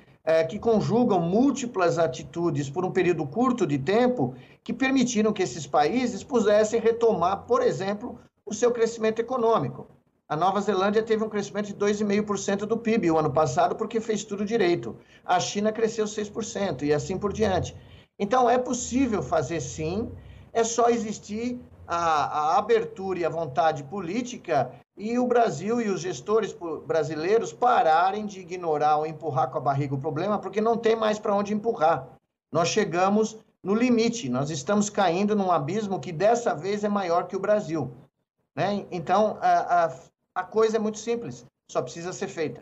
que 0.49 0.57
conjugam 0.57 1.19
múltiplas 1.19 1.99
atitudes 1.99 2.67
por 2.67 2.83
um 2.83 2.89
período 2.89 3.27
curto 3.27 3.63
de 3.63 3.77
tempo 3.77 4.33
que 4.63 4.73
permitiram 4.73 5.31
que 5.31 5.43
esses 5.43 5.67
países 5.67 6.23
pudessem 6.23 6.79
retomar, 6.79 7.43
por 7.43 7.61
exemplo, 7.61 8.17
o 8.43 8.51
seu 8.51 8.71
crescimento 8.71 9.19
econômico. 9.19 9.85
A 10.27 10.35
Nova 10.35 10.59
Zelândia 10.59 11.03
teve 11.03 11.23
um 11.23 11.29
crescimento 11.29 11.67
de 11.67 11.75
2,5% 11.75 12.65
do 12.65 12.77
PIB 12.77 13.11
o 13.11 13.19
ano 13.19 13.31
passado 13.31 13.75
porque 13.75 14.01
fez 14.01 14.23
tudo 14.23 14.43
direito. 14.43 14.97
A 15.23 15.39
China 15.39 15.71
cresceu 15.71 16.05
6% 16.05 16.81
e 16.81 16.91
assim 16.91 17.15
por 17.15 17.31
diante. 17.31 17.75
Então, 18.17 18.49
é 18.49 18.57
possível 18.57 19.21
fazer 19.21 19.61
sim, 19.61 20.11
é 20.51 20.63
só 20.63 20.89
existir 20.89 21.59
a, 21.87 22.55
a 22.55 22.57
abertura 22.57 23.19
e 23.19 23.25
a 23.25 23.29
vontade 23.29 23.83
política 23.83 24.71
e 24.97 25.19
o 25.19 25.27
Brasil 25.27 25.79
e 25.79 25.89
os 25.89 26.01
gestores 26.01 26.55
brasileiros 26.87 27.53
pararem 27.53 28.25
de 28.25 28.39
ignorar 28.39 28.97
ou 28.97 29.05
empurrar 29.05 29.51
com 29.51 29.57
a 29.57 29.61
barriga 29.61 29.93
o 29.93 30.01
problema, 30.01 30.39
porque 30.39 30.61
não 30.61 30.77
tem 30.77 30.95
mais 30.95 31.19
para 31.19 31.35
onde 31.35 31.53
empurrar. 31.53 32.07
Nós 32.51 32.69
chegamos 32.69 33.37
no 33.61 33.75
limite, 33.75 34.29
nós 34.29 34.49
estamos 34.49 34.89
caindo 34.89 35.35
num 35.35 35.51
abismo 35.51 35.99
que 35.99 36.11
dessa 36.11 36.55
vez 36.55 36.83
é 36.83 36.89
maior 36.89 37.27
que 37.27 37.35
o 37.35 37.39
Brasil. 37.39 37.91
Né? 38.55 38.85
Então, 38.89 39.37
a, 39.41 39.85
a, 39.85 39.91
a 40.35 40.43
coisa 40.43 40.75
é 40.77 40.79
muito 40.79 40.97
simples, 40.97 41.45
só 41.71 41.81
precisa 41.81 42.11
ser 42.11 42.27
feita. 42.27 42.61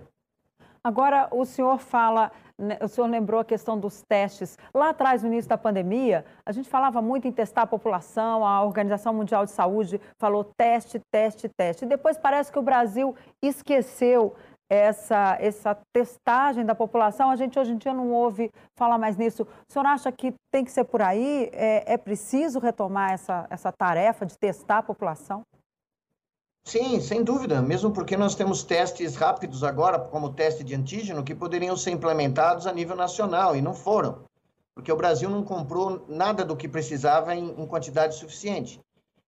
Agora, 0.86 1.30
o 1.32 1.46
senhor 1.46 1.80
fala, 1.80 2.30
né, 2.60 2.78
o 2.82 2.90
senhor 2.90 3.08
lembrou 3.08 3.40
a 3.40 3.46
questão 3.46 3.80
dos 3.80 4.02
testes. 4.02 4.58
Lá 4.74 4.90
atrás, 4.90 5.24
no 5.24 5.30
início 5.30 5.48
da 5.48 5.58
pandemia, 5.58 6.26
a 6.46 6.52
gente 6.52 6.70
falava 6.70 7.02
muito 7.02 7.26
em 7.26 7.32
testar 7.32 7.62
a 7.62 7.68
população, 7.68 8.46
a 8.46 8.62
Organização 8.62 9.14
Mundial 9.14 9.46
de 9.46 9.52
Saúde 9.52 10.02
falou 10.20 10.44
teste, 10.44 11.00
teste, 11.10 11.48
teste. 11.48 11.86
E 11.86 11.88
depois 11.88 12.18
parece 12.18 12.52
que 12.52 12.60
o 12.60 12.62
Brasil 12.62 13.16
esqueceu 13.42 14.36
essa, 14.70 15.38
essa 15.40 15.78
testagem 15.94 16.66
da 16.66 16.76
população. 16.76 17.30
A 17.30 17.38
gente 17.38 17.58
hoje 17.58 17.72
em 17.72 17.78
dia 17.78 17.94
não 17.94 18.12
ouve 18.12 18.52
falar 18.78 18.98
mais 18.98 19.16
nisso. 19.16 19.44
O 19.44 19.72
senhor 19.72 19.86
acha 19.86 20.12
que 20.12 20.34
tem 20.52 20.66
que 20.66 20.72
ser 20.72 20.84
por 20.84 21.02
aí? 21.02 21.50
É, 21.54 21.94
é 21.94 21.98
preciso 21.98 22.60
retomar 22.60 23.14
essa, 23.14 23.48
essa 23.50 23.72
tarefa 23.72 24.26
de 24.26 24.38
testar 24.38 24.80
a 24.80 24.84
população? 24.84 25.44
Sim, 26.66 27.02
sem 27.02 27.24
dúvida, 27.24 27.62
mesmo 27.62 27.92
porque 27.92 28.16
nós 28.16 28.36
temos 28.36 28.64
testes 28.64 29.16
rápidos 29.16 29.66
agora, 29.66 30.00
como 30.00 30.28
o 30.28 30.34
teste 30.34 30.64
de 30.64 30.74
antígeno, 30.74 31.24
que 31.24 31.36
poderiam 31.36 31.76
ser 31.76 31.92
implementados 31.92 32.66
a 32.66 32.72
nível 32.72 32.96
nacional 32.96 33.54
e 33.54 33.62
não 33.62 33.74
foram, 33.74 34.24
porque 34.74 34.92
o 34.92 34.96
Brasil 34.96 35.30
não 35.30 35.44
comprou 35.44 36.06
nada 36.08 36.46
do 36.46 36.56
que 36.56 36.70
precisava 36.70 37.36
em, 37.36 37.54
quantidade 37.68 38.16
suficiente. 38.16 38.80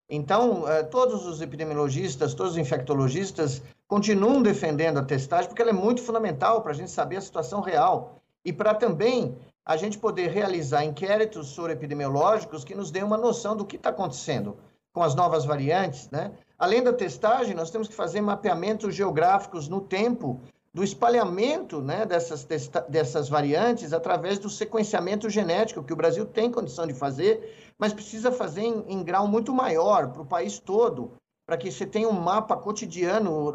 Então, 0.09 0.67
eh, 0.67 0.83
todos 0.83 1.25
os 1.25 1.41
epidemiologistas, 1.41 2.33
todos 2.33 2.53
os 2.53 2.57
infectologistas 2.57 3.61
continuam 3.85 4.41
defendendo 4.41 4.99
a 4.99 5.03
testagem, 5.03 5.49
porque 5.49 5.61
ela 5.61 5.71
é 5.71 5.73
muito 5.73 6.01
fundamental 6.01 6.61
para 6.61 6.71
a 6.71 6.75
gente 6.75 6.91
saber 6.91 7.17
a 7.17 7.21
situação 7.21 7.59
real 7.59 8.21
e 8.45 8.53
para 8.53 8.73
também 8.73 9.37
a 9.65 9.75
gente 9.75 9.97
poder 9.97 10.29
realizar 10.29 10.85
inquéritos 10.85 11.47
sobre 11.47 11.73
epidemiológicos 11.73 12.63
que 12.63 12.75
nos 12.75 12.91
dêem 12.91 13.03
uma 13.03 13.17
noção 13.17 13.57
do 13.57 13.65
que 13.65 13.75
está 13.75 13.89
acontecendo 13.89 14.55
com 14.93 15.03
as 15.03 15.15
novas 15.15 15.43
variantes, 15.43 16.09
né? 16.11 16.31
Além 16.57 16.81
da 16.81 16.93
testagem, 16.93 17.53
nós 17.53 17.69
temos 17.69 17.87
que 17.87 17.93
fazer 17.93 18.21
mapeamentos 18.21 18.95
geográficos 18.95 19.67
no 19.67 19.81
tempo 19.81 20.39
do 20.73 20.83
espalhamento 20.83 21.81
né, 21.81 22.05
dessas, 22.05 22.45
dessas 22.89 23.29
variantes 23.29 23.93
através 23.93 24.39
do 24.39 24.49
sequenciamento 24.49 25.29
genético, 25.29 25.83
que 25.83 25.93
o 25.93 25.95
Brasil 25.95 26.25
tem 26.25 26.51
condição 26.51 26.85
de 26.85 26.93
fazer, 26.93 27.73
mas 27.77 27.93
precisa 27.93 28.31
fazer 28.31 28.61
em, 28.61 28.83
em 28.87 29.03
grau 29.03 29.27
muito 29.27 29.53
maior 29.53 30.09
para 30.11 30.21
o 30.21 30.25
país 30.25 30.59
todo, 30.59 31.13
para 31.45 31.57
que 31.57 31.71
você 31.71 31.85
tenha 31.85 32.09
um 32.09 32.19
mapa 32.19 32.57
cotidiano 32.57 33.53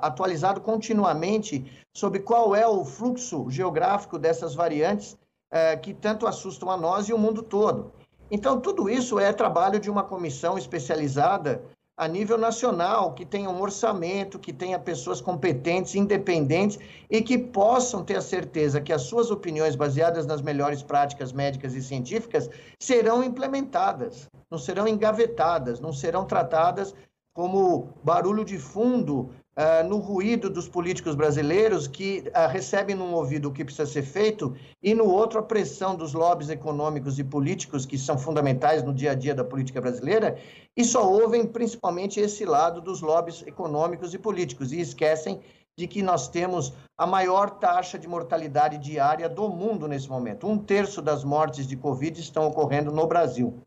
atualizado 0.00 0.60
continuamente 0.60 1.70
sobre 1.94 2.20
qual 2.20 2.54
é 2.54 2.66
o 2.66 2.84
fluxo 2.84 3.50
geográfico 3.50 4.18
dessas 4.18 4.54
variantes 4.54 5.18
eh, 5.50 5.76
que 5.76 5.92
tanto 5.92 6.26
assustam 6.26 6.70
a 6.70 6.76
nós 6.76 7.08
e 7.08 7.12
o 7.12 7.18
mundo 7.18 7.42
todo. 7.42 7.92
Então, 8.30 8.60
tudo 8.60 8.88
isso 8.88 9.18
é 9.18 9.32
trabalho 9.32 9.80
de 9.80 9.90
uma 9.90 10.04
comissão 10.04 10.56
especializada 10.56 11.62
a 11.98 12.06
nível 12.06 12.38
nacional, 12.38 13.12
que 13.12 13.26
tenha 13.26 13.50
um 13.50 13.60
orçamento, 13.60 14.38
que 14.38 14.52
tenha 14.52 14.78
pessoas 14.78 15.20
competentes, 15.20 15.96
independentes 15.96 16.78
e 17.10 17.20
que 17.20 17.36
possam 17.36 18.04
ter 18.04 18.16
a 18.16 18.22
certeza 18.22 18.80
que 18.80 18.92
as 18.92 19.02
suas 19.02 19.32
opiniões, 19.32 19.74
baseadas 19.74 20.24
nas 20.24 20.40
melhores 20.40 20.80
práticas 20.80 21.32
médicas 21.32 21.74
e 21.74 21.82
científicas, 21.82 22.48
serão 22.78 23.24
implementadas, 23.24 24.28
não 24.48 24.58
serão 24.58 24.86
engavetadas, 24.86 25.80
não 25.80 25.92
serão 25.92 26.24
tratadas 26.24 26.94
como 27.34 27.88
barulho 28.04 28.44
de 28.44 28.58
fundo 28.58 29.30
uh, 29.58 29.86
no 29.86 29.96
ruído 29.96 30.48
dos 30.48 30.68
políticos 30.68 31.16
brasileiros 31.16 31.88
que 31.88 32.22
uh, 32.28 32.48
recebem 32.48 32.94
num 32.94 33.12
ouvido 33.12 33.48
o 33.48 33.52
que 33.52 33.64
precisa 33.64 33.90
ser 33.90 34.02
feito 34.02 34.54
e 34.80 34.94
no 34.94 35.04
outro 35.06 35.40
a 35.40 35.42
pressão 35.42 35.96
dos 35.96 36.14
lobbies 36.14 36.48
econômicos 36.48 37.18
e 37.18 37.24
políticos 37.24 37.84
que 37.84 37.98
são 37.98 38.16
fundamentais 38.16 38.84
no 38.84 38.94
dia 38.94 39.10
a 39.10 39.14
dia 39.14 39.34
da 39.34 39.44
política 39.44 39.80
brasileira 39.80 40.38
e 40.76 40.84
só 40.84 41.10
ouvem 41.10 41.44
principalmente 41.44 42.20
esse 42.20 42.44
lado 42.44 42.80
dos 42.80 43.00
lobbies 43.00 43.42
econômicos 43.42 44.14
e 44.14 44.18
políticos 44.18 44.72
e 44.72 44.80
esquecem 44.80 45.40
de 45.76 45.86
que 45.86 46.02
nós 46.02 46.28
temos 46.28 46.72
a 46.96 47.06
maior 47.06 47.50
taxa 47.50 47.98
de 47.98 48.08
mortalidade 48.08 48.78
diária 48.78 49.28
do 49.28 49.48
mundo 49.48 49.86
nesse 49.86 50.08
momento. 50.08 50.48
Um 50.48 50.58
terço 50.58 51.00
das 51.00 51.22
mortes 51.22 51.68
de 51.68 51.76
Covid 51.76 52.20
estão 52.20 52.48
ocorrendo 52.48 52.90
no 52.90 53.06
Brasil. 53.06 53.62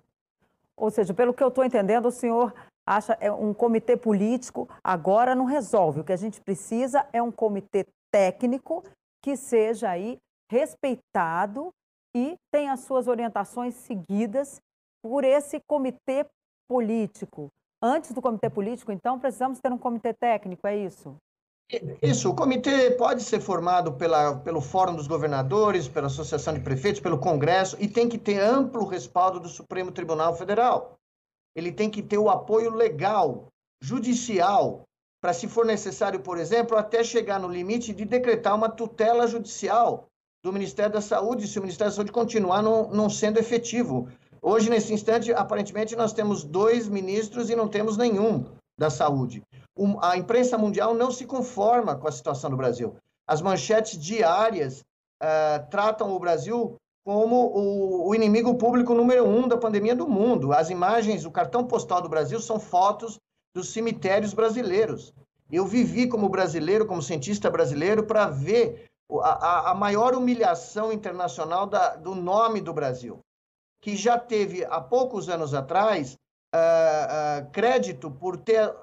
Ou 0.76 0.90
seja, 0.92 1.14
pelo 1.14 1.34
que 1.34 1.42
eu 1.42 1.48
estou 1.48 1.64
entendendo, 1.64 2.08
o 2.08 2.12
senhor 2.12 2.54
acha 2.86 3.18
é 3.20 3.32
um 3.32 3.54
comitê 3.54 3.96
político 3.96 4.68
agora 4.84 5.36
não 5.36 5.46
resolve. 5.46 6.02
O 6.02 6.04
que 6.04 6.14
a 6.14 6.18
gente 6.18 6.42
precisa 6.42 7.08
é 7.14 7.22
um 7.22 7.32
comitê 7.32 7.86
técnico 8.12 8.84
que 9.24 9.36
seja 9.36 9.90
aí 9.90 10.18
respeitado 10.52 11.72
e 12.16 12.36
tenha 12.52 12.74
as 12.74 12.82
suas 12.82 13.08
orientações 13.08 13.76
seguidas 13.76 14.60
por 15.02 15.24
esse 15.24 15.60
comitê 15.68 16.26
político. 16.68 17.50
Antes 17.82 18.12
do 18.12 18.22
comitê 18.22 18.50
político, 18.50 18.92
então, 18.92 19.20
precisamos 19.20 19.60
ter 19.60 19.72
um 19.72 19.78
comitê 19.78 20.14
técnico, 20.14 20.68
é 20.68 20.78
isso? 20.78 21.16
Isso, 22.02 22.30
o 22.30 22.36
comitê 22.36 22.92
pode 22.92 23.24
ser 23.24 23.40
formado 23.40 23.94
pela, 23.94 24.38
pelo 24.40 24.60
Fórum 24.60 24.94
dos 24.94 25.08
Governadores, 25.08 25.88
pela 25.88 26.08
Associação 26.08 26.54
de 26.54 26.60
Prefeitos, 26.60 27.00
pelo 27.00 27.18
Congresso, 27.18 27.78
e 27.80 27.88
tem 27.88 28.10
que 28.10 28.18
ter 28.18 28.40
amplo 28.40 28.86
respaldo 28.86 29.40
do 29.40 29.48
Supremo 29.48 29.92
Tribunal 29.92 30.36
Federal 30.36 31.00
ele 31.56 31.72
tem 31.72 31.90
que 31.90 32.02
ter 32.02 32.18
o 32.18 32.30
apoio 32.30 32.72
legal, 32.72 33.48
judicial, 33.82 34.84
para, 35.22 35.34
se 35.34 35.48
for 35.48 35.66
necessário, 35.66 36.20
por 36.20 36.38
exemplo, 36.38 36.78
até 36.78 37.04
chegar 37.04 37.40
no 37.40 37.48
limite 37.48 37.94
de 37.94 38.06
decretar 38.06 38.56
uma 38.56 38.70
tutela 38.70 39.28
judicial 39.28 40.08
do 40.44 40.52
Ministério 40.52 40.92
da 40.92 41.02
Saúde, 41.02 41.48
se 41.48 41.60
o 41.60 41.62
Ministério 41.62 41.92
da 41.92 41.96
Saúde 41.96 42.12
continuar 42.12 42.64
não, 42.64 42.90
não 42.90 43.10
sendo 43.10 43.38
efetivo. 43.38 44.08
Hoje, 44.42 44.70
nesse 44.70 44.92
instante, 44.92 45.32
aparentemente, 45.32 45.96
nós 45.96 46.14
temos 46.14 46.44
dois 46.44 46.88
ministros 46.88 47.50
e 47.52 47.56
não 47.56 47.68
temos 47.68 47.96
nenhum 47.96 48.46
da 48.78 48.90
saúde. 48.90 49.44
a 50.02 50.18
imprensa 50.18 50.58
mundial 50.58 50.96
não 50.96 51.12
se 51.12 51.26
conforma 51.26 51.96
com 51.96 52.08
a 52.08 52.12
situação 52.12 52.50
do 52.50 52.58
Brasil. 52.58 52.96
As 53.28 53.40
manchetes 53.40 54.00
diárias 54.00 54.80
uh, 55.22 55.70
tratam 55.70 56.12
o 56.12 56.20
Brasil 56.20 56.76
como 57.04 57.48
o, 57.48 58.10
o, 58.10 58.16
inimigo 58.16 58.56
público 58.56 58.94
número 58.94 59.26
um 59.26 59.48
da 59.48 59.58
pandemia 59.58 59.96
do 59.96 60.08
mundo. 60.08 60.54
As 60.54 60.70
imagens, 60.70 61.26
o 61.26 61.32
cartão 61.32 61.66
postal 61.66 62.02
do 62.02 62.10
Brasil 62.10 62.40
são 62.40 62.60
fotos 62.60 63.20
dos 63.56 63.74
cemitérios 63.74 64.34
brasileiros. 64.34 65.14
Eu 65.52 65.66
vivi 65.66 66.08
como 66.08 66.30
brasileiro, 66.30 66.86
como 66.86 67.02
cientista 67.02 67.50
brasileiro, 67.50 68.06
para 68.06 68.28
ver 68.28 68.86
a, 69.22 69.72
a, 69.72 69.76
maior 69.76 70.16
humilhação 70.16 70.94
internacional 70.94 71.66
da, 71.66 71.96
do 71.96 72.16
nome 72.16 72.62
do 72.62 72.74
Brasil, 72.74 73.20
que 73.82 73.96
já 73.96 74.18
teve, 74.18 74.64
há 74.64 74.80
poucos 74.80 75.28
anos 75.28 75.54
atrás, 75.54 76.18
uh, 76.56 77.42
uh, 77.44 77.52
crédito 77.52 78.10
por 78.10 78.38
ter 78.38 78.74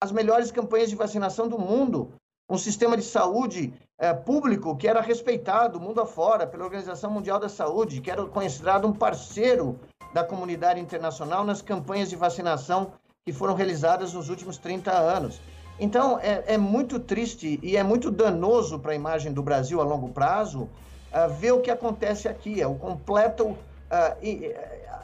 as 0.00 0.12
melhores 0.12 0.50
campanhas 0.50 0.88
de 0.88 0.96
vacinação 0.96 1.48
do 1.48 1.58
mundo 1.58 2.14
um 2.48 2.56
sistema 2.56 2.96
de 2.96 3.02
saúde 3.02 3.74
é, 3.98 4.12
público 4.12 4.76
que 4.76 4.86
era 4.86 5.00
respeitado 5.00 5.80
mundo 5.80 6.00
afora 6.00 6.46
pela 6.46 6.64
Organização 6.64 7.10
Mundial 7.10 7.38
da 7.38 7.48
Saúde, 7.48 8.00
que 8.00 8.10
era 8.10 8.24
considerado 8.26 8.86
um 8.86 8.92
parceiro 8.92 9.78
da 10.12 10.22
comunidade 10.22 10.80
internacional 10.80 11.44
nas 11.44 11.62
campanhas 11.62 12.10
de 12.10 12.16
vacinação 12.16 12.92
que 13.24 13.32
foram 13.32 13.54
realizadas 13.54 14.12
nos 14.12 14.28
últimos 14.28 14.58
30 14.58 14.92
anos. 14.92 15.40
Então, 15.78 16.18
é, 16.20 16.44
é 16.46 16.58
muito 16.58 16.98
triste 16.98 17.58
e 17.62 17.76
é 17.76 17.82
muito 17.82 18.10
danoso 18.10 18.78
para 18.78 18.92
a 18.92 18.94
imagem 18.94 19.32
do 19.32 19.42
Brasil 19.42 19.80
a 19.80 19.84
longo 19.84 20.08
prazo 20.08 20.62
uh, 20.62 21.28
ver 21.38 21.52
o 21.52 21.60
que 21.60 21.70
acontece 21.70 22.28
aqui. 22.28 22.62
É, 22.62 22.66
o 22.66 22.74
completo, 22.74 23.48
uh, 23.48 23.56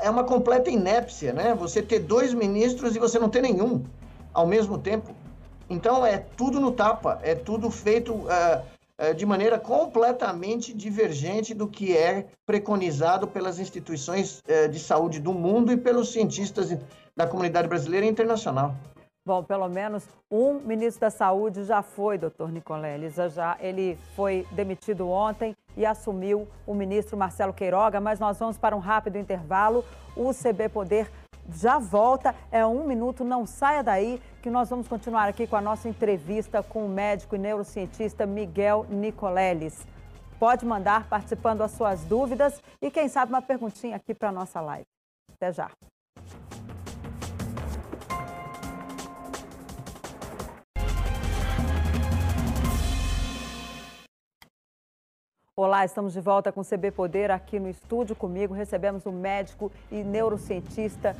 é 0.00 0.08
uma 0.08 0.24
completa 0.24 0.70
inépcia, 0.70 1.32
né? 1.32 1.54
Você 1.54 1.82
ter 1.82 1.98
dois 1.98 2.32
ministros 2.32 2.96
e 2.96 2.98
você 2.98 3.18
não 3.18 3.28
ter 3.28 3.42
nenhum 3.42 3.84
ao 4.32 4.46
mesmo 4.46 4.78
tempo. 4.78 5.14
Então 5.68 6.06
é 6.06 6.18
tudo 6.18 6.58
no 6.58 6.72
tapa, 6.72 7.18
é 7.22 7.34
tudo 7.34 7.70
feito 7.70 8.14
uh, 8.14 8.62
de 9.14 9.26
maneira 9.26 9.58
completamente 9.58 10.72
divergente 10.72 11.54
do 11.54 11.66
que 11.66 11.96
é 11.96 12.26
preconizado 12.46 13.26
pelas 13.26 13.58
instituições 13.58 14.40
uh, 14.40 14.68
de 14.68 14.78
saúde 14.78 15.18
do 15.18 15.32
mundo 15.32 15.72
e 15.72 15.76
pelos 15.76 16.12
cientistas 16.12 16.76
da 17.16 17.26
comunidade 17.26 17.68
brasileira 17.68 18.06
e 18.06 18.08
internacional. 18.08 18.74
Bom, 19.24 19.44
pelo 19.44 19.68
menos 19.68 20.04
um 20.28 20.54
ministro 20.54 21.02
da 21.02 21.10
Saúde 21.10 21.62
já 21.62 21.80
foi, 21.80 22.18
doutor 22.18 22.50
Nicoleles. 22.50 23.14
Já, 23.32 23.56
ele 23.60 23.96
foi 24.16 24.44
demitido 24.50 25.08
ontem 25.08 25.56
e 25.76 25.86
assumiu 25.86 26.48
o 26.66 26.74
ministro 26.74 27.16
Marcelo 27.16 27.52
Queiroga, 27.52 28.00
mas 28.00 28.18
nós 28.18 28.36
vamos 28.38 28.58
para 28.58 28.74
um 28.74 28.80
rápido 28.80 29.16
intervalo. 29.16 29.84
O 30.16 30.32
CB 30.34 30.68
Poder 30.68 31.08
já 31.50 31.78
volta. 31.78 32.34
É 32.50 32.64
um 32.64 32.86
minuto, 32.86 33.24
não 33.24 33.46
saia 33.46 33.82
daí, 33.82 34.20
que 34.42 34.50
nós 34.50 34.68
vamos 34.68 34.88
continuar 34.88 35.28
aqui 35.28 35.46
com 35.46 35.56
a 35.56 35.60
nossa 35.60 35.88
entrevista 35.88 36.62
com 36.62 36.86
o 36.86 36.88
médico 36.88 37.36
e 37.36 37.38
neurocientista 37.38 38.26
Miguel 38.26 38.86
Nicoleles. 38.88 39.86
Pode 40.38 40.66
mandar 40.66 41.08
participando 41.08 41.62
as 41.62 41.70
suas 41.72 42.04
dúvidas 42.04 42.60
e, 42.80 42.90
quem 42.90 43.08
sabe, 43.08 43.32
uma 43.32 43.42
perguntinha 43.42 43.96
aqui 43.96 44.12
para 44.12 44.30
a 44.30 44.32
nossa 44.32 44.60
live. 44.60 44.86
Até 45.32 45.52
já. 45.52 45.70
Olá, 55.64 55.84
estamos 55.84 56.12
de 56.12 56.20
volta 56.20 56.50
com 56.50 56.60
o 56.60 56.64
CB 56.64 56.90
Poder 56.90 57.30
aqui 57.30 57.60
no 57.60 57.70
estúdio 57.70 58.16
comigo. 58.16 58.52
Recebemos 58.52 59.06
o 59.06 59.12
médico 59.12 59.70
e 59.92 60.02
neurocientista 60.02 61.14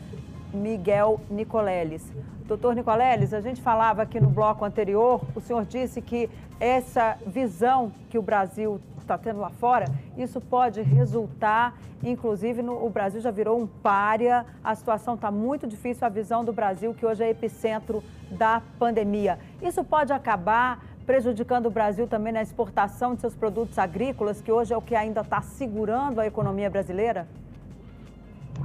Miguel 0.53 1.21
Nicoleles. 1.31 2.13
Doutor 2.45 2.75
Nicoleles, 2.75 3.33
a 3.33 3.41
gente 3.41 3.63
falava 3.63 4.03
aqui 4.03 4.19
no 4.19 4.29
bloco 4.29 4.65
anterior, 4.65 5.21
o 5.37 5.41
senhor 5.41 5.65
disse 5.65 6.03
que 6.03 6.29
essa 6.59 7.17
visão 7.25 7.93
que 8.11 8.19
o 8.19 8.23
Brasil 8.23 8.81
está 8.99 9.17
tendo 9.17 9.39
lá 9.39 9.51
fora, 9.51 9.87
isso 10.17 10.41
pode 10.41 10.83
resultar, 10.83 11.79
inclusive 12.03 12.63
no, 12.63 12.85
o 12.85 12.91
Brasil 12.91 13.21
já 13.21 13.31
virou 13.31 13.61
um 13.61 13.67
párea, 13.67 14.45
a 14.65 14.75
situação 14.75 15.15
está 15.15 15.31
muito 15.31 15.69
difícil, 15.69 16.05
a 16.05 16.11
visão 16.11 16.45
do 16.45 16.53
Brasil 16.53 16.93
que 16.95 17.07
hoje 17.07 17.23
é 17.23 17.31
epicentro 17.31 18.03
da 18.29 18.61
pandemia. 18.77 19.39
Isso 19.61 19.85
pode 19.85 20.13
acabar 20.13 20.85
prejudicando 21.07 21.67
o 21.67 21.71
Brasil 21.71 22.07
também 22.07 22.33
na 22.33 22.43
exportação 22.43 23.15
de 23.15 23.21
seus 23.21 23.35
produtos 23.35 23.79
agrícolas, 23.79 24.41
que 24.41 24.51
hoje 24.51 24.73
é 24.73 24.77
o 24.77 24.83
que 24.83 24.95
ainda 24.95 25.21
está 25.21 25.43
segurando 25.43 26.21
a 26.21 26.27
economia 26.27 26.71
brasileira? 26.71 27.27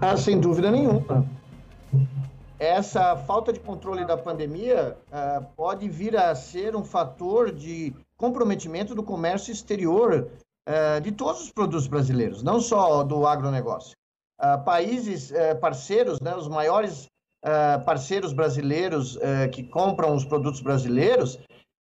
Ah, 0.02 0.15
sem 0.15 0.39
dúvida 0.39 0.69
nenhuma. 0.69 1.26
Essa 2.60 3.15
falta 3.15 3.54
de 3.54 3.60
controle 3.60 4.04
da 4.04 4.17
pandemia 4.17 4.97
uh, 5.10 5.45
pode 5.56 5.88
vir 5.88 6.17
a 6.17 6.34
ser 6.34 6.76
um 6.76 6.84
fator 6.84 7.52
de 7.52 7.95
comprometimento 8.17 8.95
do 8.95 9.04
comércio 9.04 9.52
exterior 9.52 10.28
uh, 10.67 11.02
de 11.02 11.12
todos 11.12 11.43
os 11.43 11.52
produtos 11.52 11.86
brasileiros, 11.86 12.41
não 12.41 12.60
só 12.60 13.04
do 13.04 13.28
agronegócio. 13.28 13.95
Uh, 14.41 14.63
países 14.63 15.32
parceiros, 15.62 16.19
né, 16.19 16.36
os 16.36 16.47
maiores 16.47 17.08
parceiros 17.86 18.34
brasileiros 18.34 19.17
que 19.54 19.63
compram 19.63 20.13
os 20.13 20.26
produtos 20.26 20.60
brasileiros, 20.60 21.39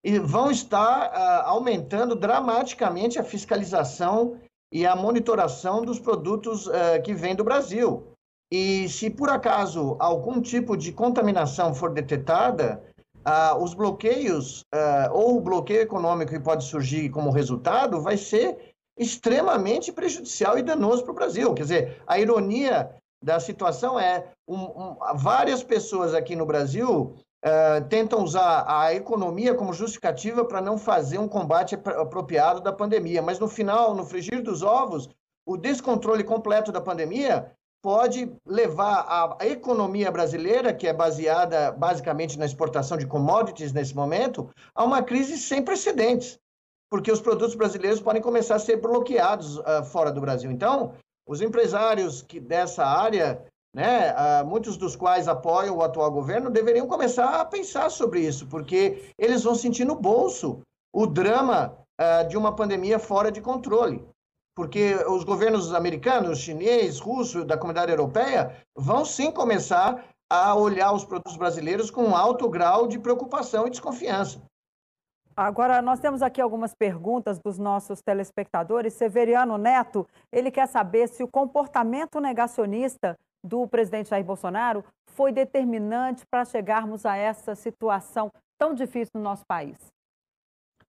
e 0.04 0.18
vão 0.18 0.50
estar 0.50 1.10
uh, 1.10 1.48
aumentando 1.48 2.16
dramaticamente 2.16 3.18
a 3.18 3.24
fiscalização 3.24 4.38
e 4.72 4.86
a 4.86 4.96
monitoração 4.96 5.82
dos 5.82 6.00
produtos 6.00 6.66
uh, 6.66 6.72
que 7.04 7.14
vêm 7.14 7.36
do 7.36 7.44
Brasil. 7.44 8.08
E 8.52 8.88
se 8.88 9.08
por 9.08 9.30
acaso 9.30 9.96
algum 9.98 10.40
tipo 10.40 10.76
de 10.76 10.92
contaminação 10.92 11.72
for 11.74 11.90
detectada, 11.90 12.82
uh, 13.18 13.62
os 13.62 13.74
bloqueios 13.74 14.64
ou 15.12 15.38
o 15.38 15.40
bloqueio 15.40 15.82
econômico 15.82 16.32
que 16.32 16.40
pode 16.40 16.64
surgir 16.64 17.08
como 17.08 17.30
resultado 17.30 18.02
vai 18.02 18.16
ser 18.16 18.74
extremamente 18.98 19.90
prejudicial 19.90 20.58
e 20.58 20.62
danoso 20.62 21.02
para 21.02 21.12
o 21.12 21.14
Brasil. 21.14 21.54
Quer 21.54 21.62
dizer, 21.62 22.02
a 22.06 22.18
ironia 22.18 22.94
da 23.22 23.40
situação 23.40 23.98
é 23.98 24.32
um, 24.46 24.56
um, 24.56 24.96
várias 25.14 25.62
pessoas 25.62 26.12
aqui 26.12 26.36
no 26.36 26.44
Brasil 26.44 27.16
uh, 27.44 27.84
tentam 27.88 28.22
usar 28.22 28.64
a 28.66 28.94
economia 28.94 29.54
como 29.54 29.72
justificativa 29.72 30.44
para 30.44 30.60
não 30.60 30.78
fazer 30.78 31.18
um 31.18 31.28
combate 31.28 31.74
apropriado 31.74 32.60
da 32.60 32.72
pandemia. 32.72 33.22
Mas 33.22 33.38
no 33.38 33.48
final, 33.48 33.94
no 33.94 34.04
frigir 34.04 34.42
dos 34.42 34.62
ovos, 34.62 35.08
o 35.46 35.56
descontrole 35.56 36.24
completo 36.24 36.70
da 36.70 36.80
pandemia 36.80 37.52
pode 37.82 38.32
levar 38.46 39.36
a 39.40 39.46
economia 39.46 40.10
brasileira, 40.10 40.72
que 40.72 40.86
é 40.86 40.92
baseada 40.92 41.72
basicamente 41.72 42.38
na 42.38 42.46
exportação 42.46 42.96
de 42.96 43.06
commodities 43.06 43.72
nesse 43.72 43.94
momento, 43.94 44.48
a 44.72 44.84
uma 44.84 45.02
crise 45.02 45.36
sem 45.36 45.62
precedentes, 45.62 46.38
porque 46.88 47.10
os 47.10 47.20
produtos 47.20 47.56
brasileiros 47.56 48.00
podem 48.00 48.22
começar 48.22 48.54
a 48.54 48.60
ser 48.60 48.76
bloqueados 48.76 49.58
uh, 49.58 49.84
fora 49.90 50.12
do 50.12 50.20
Brasil. 50.20 50.48
Então, 50.48 50.94
os 51.26 51.40
empresários 51.40 52.22
que 52.22 52.38
dessa 52.38 52.84
área 52.86 53.44
né, 53.74 54.12
uh, 54.12 54.46
muitos 54.46 54.76
dos 54.76 54.94
quais 54.94 55.28
apoiam 55.28 55.76
o 55.76 55.82
atual 55.82 56.10
governo, 56.10 56.50
deveriam 56.50 56.86
começar 56.86 57.40
a 57.40 57.44
pensar 57.44 57.90
sobre 57.90 58.20
isso, 58.20 58.46
porque 58.46 59.10
eles 59.18 59.42
vão 59.42 59.54
sentir 59.54 59.84
no 59.84 59.94
bolso 59.94 60.60
o 60.92 61.06
drama 61.06 61.78
uh, 62.00 62.28
de 62.28 62.36
uma 62.36 62.54
pandemia 62.54 62.98
fora 62.98 63.32
de 63.32 63.40
controle. 63.40 64.06
Porque 64.54 64.94
os 65.08 65.24
governos 65.24 65.72
americanos, 65.72 66.38
chinês, 66.38 67.00
russo, 67.00 67.42
da 67.42 67.56
comunidade 67.56 67.90
europeia, 67.90 68.54
vão 68.76 69.02
sim 69.02 69.30
começar 69.30 70.04
a 70.30 70.54
olhar 70.54 70.92
os 70.92 71.04
produtos 71.06 71.36
brasileiros 71.36 71.90
com 71.90 72.14
alto 72.14 72.48
grau 72.50 72.86
de 72.86 72.98
preocupação 72.98 73.66
e 73.66 73.70
desconfiança. 73.70 74.42
Agora, 75.34 75.80
nós 75.80 75.98
temos 75.98 76.20
aqui 76.20 76.42
algumas 76.42 76.74
perguntas 76.74 77.38
dos 77.38 77.58
nossos 77.58 78.02
telespectadores. 78.02 78.92
Severiano 78.92 79.56
Neto, 79.56 80.06
ele 80.30 80.50
quer 80.50 80.68
saber 80.68 81.08
se 81.08 81.22
o 81.22 81.28
comportamento 81.28 82.20
negacionista 82.20 83.18
do 83.44 83.66
presidente 83.66 84.10
Jair 84.10 84.24
Bolsonaro 84.24 84.84
foi 85.06 85.32
determinante 85.32 86.24
para 86.30 86.44
chegarmos 86.44 87.04
a 87.04 87.16
essa 87.16 87.54
situação 87.54 88.30
tão 88.58 88.74
difícil 88.74 89.12
no 89.14 89.22
nosso 89.22 89.44
país? 89.46 89.76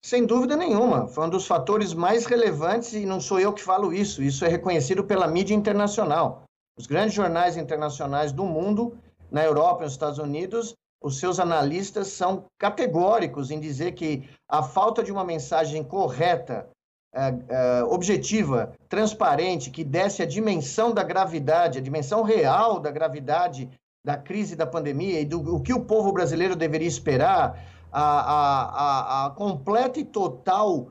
Sem 0.02 0.24
dúvida 0.24 0.56
nenhuma. 0.56 1.06
Foi 1.08 1.26
um 1.26 1.30
dos 1.30 1.46
fatores 1.46 1.92
mais 1.92 2.24
relevantes 2.24 2.92
e 2.94 3.04
não 3.04 3.20
sou 3.20 3.40
eu 3.40 3.52
que 3.52 3.62
falo 3.62 3.92
isso. 3.92 4.22
Isso 4.22 4.44
é 4.44 4.48
reconhecido 4.48 5.04
pela 5.04 5.26
mídia 5.26 5.54
internacional. 5.54 6.44
Os 6.78 6.86
grandes 6.86 7.14
jornais 7.14 7.56
internacionais 7.56 8.32
do 8.32 8.44
mundo, 8.44 8.96
na 9.30 9.44
Europa 9.44 9.82
e 9.82 9.84
nos 9.84 9.92
Estados 9.92 10.18
Unidos, 10.18 10.74
os 11.02 11.18
seus 11.18 11.38
analistas 11.38 12.08
são 12.08 12.44
categóricos 12.58 13.50
em 13.50 13.60
dizer 13.60 13.92
que 13.92 14.28
a 14.48 14.62
falta 14.62 15.02
de 15.02 15.12
uma 15.12 15.24
mensagem 15.24 15.82
correta 15.84 16.68
uh, 17.14 17.84
uh, 17.84 17.92
objetiva, 17.92 18.72
transparente, 18.88 19.70
que 19.70 19.84
desse 19.84 20.22
a 20.22 20.26
dimensão 20.26 20.92
da 20.92 21.02
gravidade, 21.02 21.78
a 21.78 21.82
dimensão 21.82 22.22
real 22.22 22.80
da 22.80 22.90
gravidade 22.90 23.68
da 24.04 24.16
crise 24.16 24.56
da 24.56 24.66
pandemia 24.66 25.20
e 25.20 25.24
do 25.24 25.56
o 25.56 25.60
que 25.60 25.72
o 25.72 25.84
povo 25.84 26.12
brasileiro 26.12 26.56
deveria 26.56 26.88
esperar, 26.88 27.62
a, 27.90 28.02
a, 28.02 29.26
a, 29.26 29.30
completa 29.30 29.98
e 29.98 30.04
total 30.04 30.76
uh, 30.78 30.90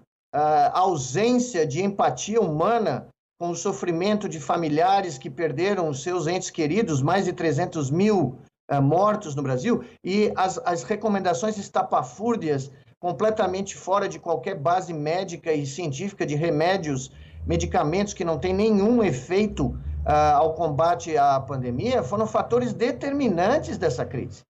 ausência 0.73 1.65
de 1.65 1.83
empatia 1.83 2.41
humana 2.41 3.07
com 3.39 3.51
o 3.51 3.55
sofrimento 3.55 4.27
de 4.27 4.39
familiares 4.39 5.17
que 5.17 5.29
perderam 5.29 5.93
seus 5.93 6.25
entes 6.25 6.49
queridos, 6.49 7.01
mais 7.01 7.25
de 7.25 7.33
300 7.33 7.91
mil 7.91 8.39
mortos 8.83 9.33
no 9.33 9.43
Brasil, 9.43 9.83
e 10.03 10.33
as, 10.35 10.57
as 10.65 10.83
recomendações 10.83 11.57
estapafúrdias 11.57 12.69
completamente 12.99 13.75
fora 13.75 14.09
de 14.09 14.19
qualquer 14.19 14.55
base 14.55 14.93
médica 14.93 15.53
e 15.53 15.65
científica 15.65 16.25
de 16.25 16.35
remédios, 16.35 17.11
medicamentos 17.45 18.13
que 18.13 18.25
não 18.25 18.39
têm 18.39 18.53
nenhum 18.53 19.03
efeito 19.03 19.67
uh, 19.67 20.35
ao 20.35 20.53
combate 20.53 21.15
à 21.17 21.39
pandemia, 21.39 22.01
foram 22.01 22.25
fatores 22.25 22.73
determinantes 22.73 23.77
dessa 23.77 24.05
crise. 24.05 24.41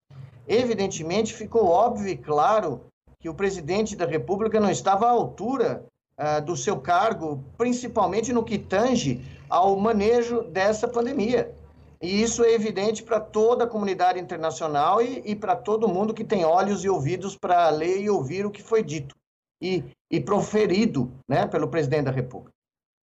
Evidentemente, 0.47 1.33
ficou 1.33 1.65
óbvio 1.67 2.07
e 2.07 2.15
claro 2.15 2.85
que 3.19 3.27
o 3.27 3.33
presidente 3.33 3.95
da 3.95 4.05
República 4.05 4.59
não 4.59 4.71
estava 4.71 5.07
à 5.07 5.09
altura 5.09 5.83
uh, 6.17 6.41
do 6.41 6.55
seu 6.55 6.79
cargo, 6.79 7.43
principalmente 7.57 8.31
no 8.31 8.43
que 8.43 8.57
tange 8.57 9.21
ao 9.49 9.75
manejo 9.75 10.43
dessa 10.43 10.87
pandemia. 10.87 11.53
E 12.01 12.21
isso 12.21 12.43
é 12.43 12.53
evidente 12.53 13.03
para 13.03 13.19
toda 13.19 13.63
a 13.63 13.67
comunidade 13.67 14.19
internacional 14.19 15.01
e, 15.01 15.21
e 15.25 15.35
para 15.35 15.55
todo 15.55 15.87
mundo 15.87 16.13
que 16.13 16.23
tem 16.23 16.45
olhos 16.45 16.83
e 16.83 16.89
ouvidos 16.89 17.35
para 17.35 17.69
ler 17.69 18.01
e 18.01 18.09
ouvir 18.09 18.45
o 18.45 18.51
que 18.51 18.61
foi 18.61 18.83
dito 18.83 19.15
e, 19.61 19.83
e 20.11 20.19
proferido 20.19 21.11
né, 21.27 21.47
pelo 21.47 21.67
presidente 21.67 22.05
da 22.05 22.11
República. 22.11 22.51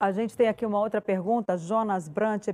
A 0.00 0.12
gente 0.12 0.36
tem 0.36 0.48
aqui 0.48 0.66
uma 0.66 0.78
outra 0.78 1.00
pergunta. 1.00 1.56
Jonas 1.56 2.08
Brant, 2.08 2.48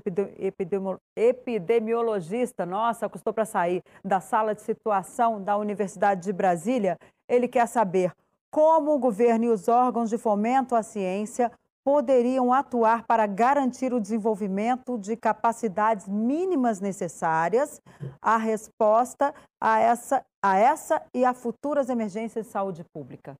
epidemiologista, 1.16 2.64
nossa, 2.64 3.08
custou 3.08 3.32
para 3.32 3.44
sair 3.44 3.82
da 4.04 4.20
sala 4.20 4.54
de 4.54 4.62
situação 4.62 5.42
da 5.42 5.56
Universidade 5.56 6.22
de 6.22 6.32
Brasília. 6.32 6.96
Ele 7.28 7.48
quer 7.48 7.66
saber 7.66 8.12
como 8.50 8.94
o 8.94 8.98
governo 8.98 9.46
e 9.46 9.48
os 9.48 9.68
órgãos 9.68 10.10
de 10.10 10.18
fomento 10.18 10.74
à 10.74 10.82
ciência 10.82 11.50
poderiam 11.84 12.52
atuar 12.52 13.04
para 13.06 13.26
garantir 13.26 13.92
o 13.92 14.00
desenvolvimento 14.00 14.98
de 14.98 15.16
capacidades 15.16 16.06
mínimas 16.08 16.80
necessárias 16.80 17.80
à 18.20 18.36
resposta 18.36 19.34
a 19.60 19.80
essa, 19.80 20.24
a 20.42 20.58
essa 20.58 21.02
e 21.14 21.24
a 21.24 21.32
futuras 21.32 21.88
emergências 21.88 22.46
de 22.46 22.52
saúde 22.52 22.84
pública? 22.92 23.34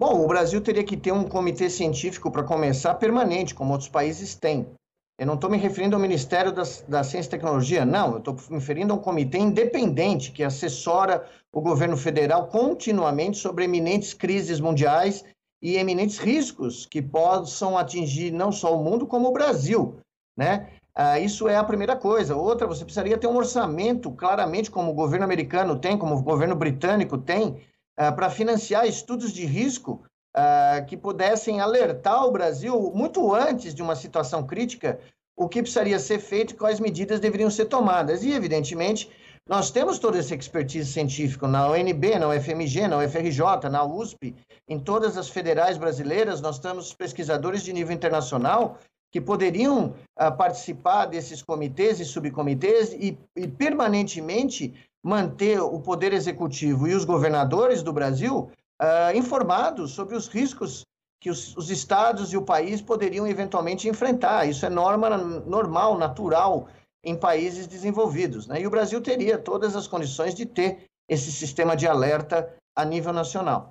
Bom, 0.00 0.24
o 0.24 0.28
Brasil 0.28 0.60
teria 0.60 0.84
que 0.84 0.96
ter 0.96 1.12
um 1.12 1.28
comitê 1.28 1.68
científico 1.68 2.30
para 2.30 2.44
começar 2.44 2.94
permanente, 2.94 3.54
como 3.54 3.72
outros 3.72 3.90
países 3.90 4.34
têm. 4.34 4.72
Eu 5.18 5.26
não 5.26 5.34
estou 5.34 5.50
me 5.50 5.58
referindo 5.58 5.96
ao 5.96 6.00
Ministério 6.00 6.52
da, 6.52 6.62
da 6.86 7.02
Ciência 7.02 7.28
e 7.28 7.30
Tecnologia, 7.32 7.84
não. 7.84 8.12
Eu 8.12 8.18
estou 8.18 8.34
me 8.34 8.54
referindo 8.54 8.92
a 8.92 8.96
um 8.96 9.00
comitê 9.00 9.38
independente 9.38 10.30
que 10.30 10.44
assessora 10.44 11.28
o 11.52 11.60
governo 11.60 11.96
federal 11.96 12.46
continuamente 12.46 13.38
sobre 13.38 13.64
eminentes 13.64 14.14
crises 14.14 14.60
mundiais 14.60 15.24
e 15.60 15.76
eminentes 15.76 16.18
riscos 16.18 16.86
que 16.86 17.02
possam 17.02 17.76
atingir 17.76 18.30
não 18.30 18.52
só 18.52 18.74
o 18.74 18.82
mundo, 18.82 19.06
como 19.06 19.28
o 19.28 19.32
Brasil, 19.32 19.98
né? 20.36 20.68
Ah, 20.94 21.18
isso 21.18 21.48
é 21.48 21.56
a 21.56 21.62
primeira 21.62 21.94
coisa. 21.94 22.34
Outra, 22.34 22.66
você 22.66 22.84
precisaria 22.84 23.16
ter 23.16 23.28
um 23.28 23.36
orçamento, 23.36 24.10
claramente, 24.10 24.70
como 24.70 24.90
o 24.90 24.94
governo 24.94 25.24
americano 25.24 25.78
tem, 25.78 25.96
como 25.96 26.16
o 26.16 26.22
governo 26.22 26.56
britânico 26.56 27.16
tem, 27.16 27.60
ah, 27.96 28.10
para 28.10 28.28
financiar 28.28 28.86
estudos 28.86 29.32
de 29.32 29.44
risco 29.44 30.02
ah, 30.34 30.84
que 30.86 30.96
pudessem 30.96 31.60
alertar 31.60 32.24
o 32.24 32.32
Brasil, 32.32 32.92
muito 32.94 33.32
antes 33.32 33.74
de 33.74 33.82
uma 33.82 33.94
situação 33.94 34.44
crítica, 34.44 34.98
o 35.36 35.48
que 35.48 35.62
precisaria 35.62 36.00
ser 36.00 36.18
feito 36.18 36.52
e 36.52 36.56
quais 36.56 36.80
medidas 36.80 37.20
deveriam 37.20 37.50
ser 37.50 37.66
tomadas. 37.66 38.24
E, 38.24 38.32
evidentemente, 38.32 39.08
Nós 39.48 39.70
temos 39.70 39.98
toda 39.98 40.18
essa 40.18 40.34
expertise 40.34 40.92
científica 40.92 41.48
na 41.48 41.70
UNB, 41.70 42.18
na 42.18 42.28
UFMG, 42.28 42.86
na 42.86 42.98
UFRJ, 42.98 43.70
na 43.70 43.82
USP, 43.82 44.36
em 44.68 44.78
todas 44.78 45.16
as 45.16 45.30
federais 45.30 45.78
brasileiras, 45.78 46.42
nós 46.42 46.58
temos 46.58 46.92
pesquisadores 46.92 47.62
de 47.62 47.72
nível 47.72 47.94
internacional 47.94 48.76
que 49.10 49.22
poderiam 49.22 49.94
uh, 50.20 50.36
participar 50.36 51.06
desses 51.06 51.42
comitês 51.42 51.98
e 51.98 52.04
subcomitês 52.04 52.92
e, 52.92 53.16
e, 53.34 53.48
permanentemente 53.48 54.74
manter 55.02 55.58
o 55.62 55.80
poder 55.80 56.12
executivo 56.12 56.86
e 56.86 56.94
os 56.94 57.06
governadores 57.06 57.82
do 57.82 57.90
Brasil 57.90 58.50
uh, 58.82 59.16
informados 59.16 59.92
sobre 59.92 60.14
os 60.14 60.28
riscos 60.28 60.84
que 61.22 61.30
os, 61.30 61.56
os, 61.56 61.70
estados 61.70 62.34
e 62.34 62.36
o 62.36 62.42
país 62.42 62.82
poderiam 62.82 63.26
eventualmente 63.26 63.88
enfrentar. 63.88 64.46
Isso 64.46 64.66
é 64.66 64.68
norma 64.68 65.16
normal, 65.16 65.96
natural 65.96 66.68
em 67.08 67.18
países 67.18 67.66
desenvolvidos. 67.66 68.46
Né? 68.46 68.60
E 68.60 68.66
o 68.66 68.70
Brasil 68.70 69.00
teria 69.00 69.38
todas 69.38 69.74
as 69.74 69.86
condições 69.86 70.34
de 70.34 70.44
ter 70.44 70.84
esse 71.08 71.32
sistema 71.32 71.74
de 71.74 71.86
alerta 71.86 72.54
a 72.76 72.84
nível 72.84 73.12
nacional. 73.12 73.70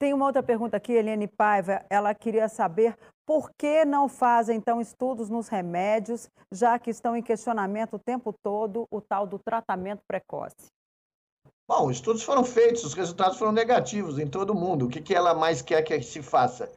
Tem 0.00 0.14
uma 0.14 0.26
outra 0.26 0.42
pergunta 0.42 0.76
aqui, 0.76 0.92
Eliane 0.92 1.26
Paiva. 1.26 1.84
Ela 1.90 2.14
queria 2.14 2.48
saber 2.48 2.96
por 3.26 3.50
que 3.58 3.84
não 3.84 4.08
fazem, 4.08 4.56
então, 4.56 4.80
estudos 4.80 5.28
nos 5.28 5.48
remédios, 5.48 6.30
já 6.52 6.78
que 6.78 6.90
estão 6.90 7.16
em 7.16 7.22
questionamento 7.22 7.94
o 7.94 7.98
tempo 7.98 8.32
todo 8.42 8.86
o 8.90 9.00
tal 9.00 9.26
do 9.26 9.38
tratamento 9.38 10.00
precoce? 10.08 10.68
Bom, 11.68 11.90
estudos 11.90 12.22
foram 12.22 12.42
feitos, 12.42 12.84
os 12.84 12.94
resultados 12.94 13.36
foram 13.36 13.52
negativos 13.52 14.18
em 14.18 14.26
todo 14.26 14.54
mundo. 14.54 14.86
O 14.86 14.88
que, 14.88 15.02
que 15.02 15.14
ela 15.14 15.34
mais 15.34 15.60
quer 15.60 15.82
que 15.82 16.00
se 16.00 16.22
faça? 16.22 16.72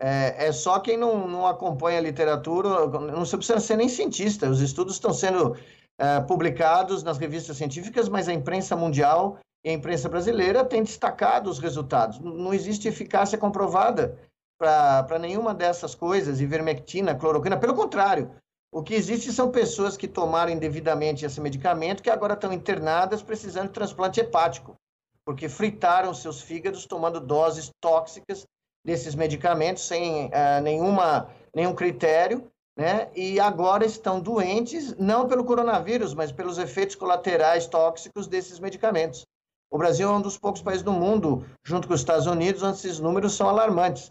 É, 0.00 0.46
é 0.46 0.52
só 0.52 0.78
quem 0.78 0.96
não, 0.96 1.26
não, 1.26 1.46
acompanha 1.46 1.98
a 1.98 2.02
literatura, 2.02 2.86
não 2.86 3.22
precisa 3.22 3.58
ser 3.58 3.76
nem 3.76 3.88
cientista. 3.88 4.48
Os 4.48 4.60
estudos 4.60 4.94
estão 4.94 5.12
sendo 5.12 5.56
é, 5.98 6.20
publicados 6.20 7.02
nas 7.02 7.18
revistas 7.18 7.56
científicas, 7.56 8.08
mas 8.08 8.28
a 8.28 8.32
imprensa 8.32 8.76
mundial 8.76 9.38
e 9.64 9.70
a 9.70 9.72
imprensa 9.72 10.08
brasileira 10.08 10.64
tem 10.64 10.84
destacado 10.84 11.50
os 11.50 11.58
resultados. 11.58 12.20
Não 12.20 12.54
existe 12.54 12.86
eficácia 12.86 13.36
comprovada 13.36 14.16
para 14.56 15.18
nenhuma 15.18 15.52
dessas 15.52 15.94
coisas, 15.94 16.40
ivermectina, 16.40 17.14
cloroquina. 17.14 17.58
Pelo 17.58 17.74
contrário, 17.74 18.30
o 18.72 18.82
que 18.82 18.94
existe 18.94 19.32
são 19.32 19.50
pessoas 19.50 19.96
que 19.96 20.06
tomaram 20.06 20.52
indevidamente 20.52 21.24
esse 21.24 21.40
medicamento 21.40 22.02
que 22.02 22.10
agora 22.10 22.34
estão 22.34 22.52
internadas 22.52 23.22
precisando 23.22 23.68
de 23.68 23.72
transplante 23.72 24.20
hepático, 24.20 24.76
porque 25.24 25.48
fritaram 25.48 26.12
seus 26.14 26.40
fígados 26.40 26.86
tomando 26.86 27.20
doses 27.20 27.70
tóxicas 27.80 28.46
desses 28.88 29.14
medicamentos 29.14 29.86
sem 29.86 30.28
uh, 30.28 30.62
nenhuma, 30.62 31.28
nenhum 31.54 31.74
critério, 31.74 32.50
né? 32.74 33.10
E 33.14 33.38
agora 33.38 33.84
estão 33.84 34.18
doentes, 34.18 34.96
não 34.96 35.28
pelo 35.28 35.44
coronavírus, 35.44 36.14
mas 36.14 36.32
pelos 36.32 36.56
efeitos 36.56 36.96
colaterais 36.96 37.66
tóxicos 37.66 38.26
desses 38.26 38.58
medicamentos. 38.58 39.26
O 39.70 39.76
Brasil 39.76 40.08
é 40.08 40.12
um 40.12 40.22
dos 40.22 40.38
poucos 40.38 40.62
países 40.62 40.82
do 40.82 40.92
mundo, 40.92 41.44
junto 41.62 41.86
com 41.86 41.92
os 41.92 42.00
Estados 42.00 42.26
Unidos, 42.26 42.62
onde 42.62 42.78
esses 42.78 42.98
números 42.98 43.34
são 43.34 43.46
alarmantes, 43.46 44.08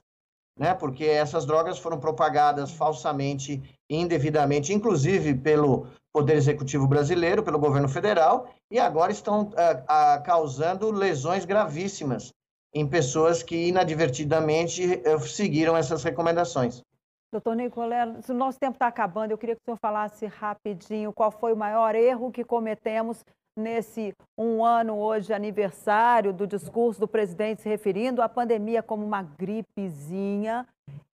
né? 0.59 0.75
Porque 0.75 1.05
essas 1.05 1.43
drogas 1.43 1.79
foram 1.79 1.99
propagadas 1.99 2.69
falsamente 2.69 3.63
indevidamente, 3.89 4.75
inclusive 4.75 5.33
pelo 5.33 5.87
Poder 6.13 6.35
Executivo 6.35 6.87
brasileiro, 6.87 7.41
pelo 7.41 7.57
governo 7.57 7.89
federal, 7.89 8.47
e 8.69 8.77
agora 8.77 9.11
estão 9.11 9.41
uh, 9.41 10.23
causando 10.23 10.91
lesões 10.91 11.45
gravíssimas 11.45 12.31
em 12.73 12.87
pessoas 12.87 13.41
que 13.41 13.67
inadvertidamente 13.67 15.01
eh, 15.03 15.19
seguiram 15.19 15.75
essas 15.75 16.03
recomendações. 16.03 16.83
Doutor 17.31 17.55
Nicolé, 17.55 18.05
o 18.05 18.33
nosso 18.33 18.57
tempo 18.57 18.75
está 18.75 18.87
acabando, 18.87 19.31
eu 19.31 19.37
queria 19.37 19.55
que 19.55 19.61
o 19.61 19.65
senhor 19.65 19.77
falasse 19.81 20.25
rapidinho 20.25 21.11
qual 21.11 21.29
foi 21.29 21.51
o 21.51 21.57
maior 21.57 21.93
erro 21.93 22.31
que 22.31 22.43
cometemos 22.43 23.23
nesse 23.57 24.13
um 24.37 24.63
ano 24.63 24.95
hoje 24.97 25.33
aniversário 25.33 26.31
do 26.31 26.45
discurso 26.47 26.99
do 26.99 27.07
presidente 27.07 27.63
se 27.63 27.67
referindo 27.67 28.21
à 28.21 28.29
pandemia 28.29 28.83
como 28.83 29.05
uma 29.05 29.23
gripezinha 29.23 30.65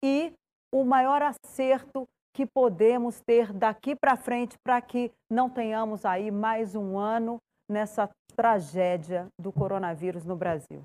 e 0.04 0.34
o 0.74 0.84
maior 0.84 1.22
acerto 1.22 2.08
que 2.34 2.46
podemos 2.46 3.22
ter 3.22 3.54
daqui 3.54 3.96
para 3.96 4.16
frente 4.16 4.58
para 4.64 4.82
que 4.82 5.12
não 5.30 5.50
tenhamos 5.50 6.04
aí 6.04 6.32
mais 6.32 6.76
um 6.76 6.98
ano 6.98 7.38
nessa 7.70 8.10
tragédia 8.36 9.28
do 9.40 9.52
coronavírus 9.52 10.26
no 10.26 10.36
Brasil. 10.36 10.82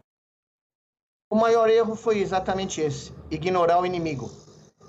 O 1.28 1.34
maior 1.34 1.68
erro 1.68 1.96
foi 1.96 2.18
exatamente 2.18 2.80
esse: 2.80 3.12
ignorar 3.30 3.80
o 3.80 3.86
inimigo. 3.86 4.30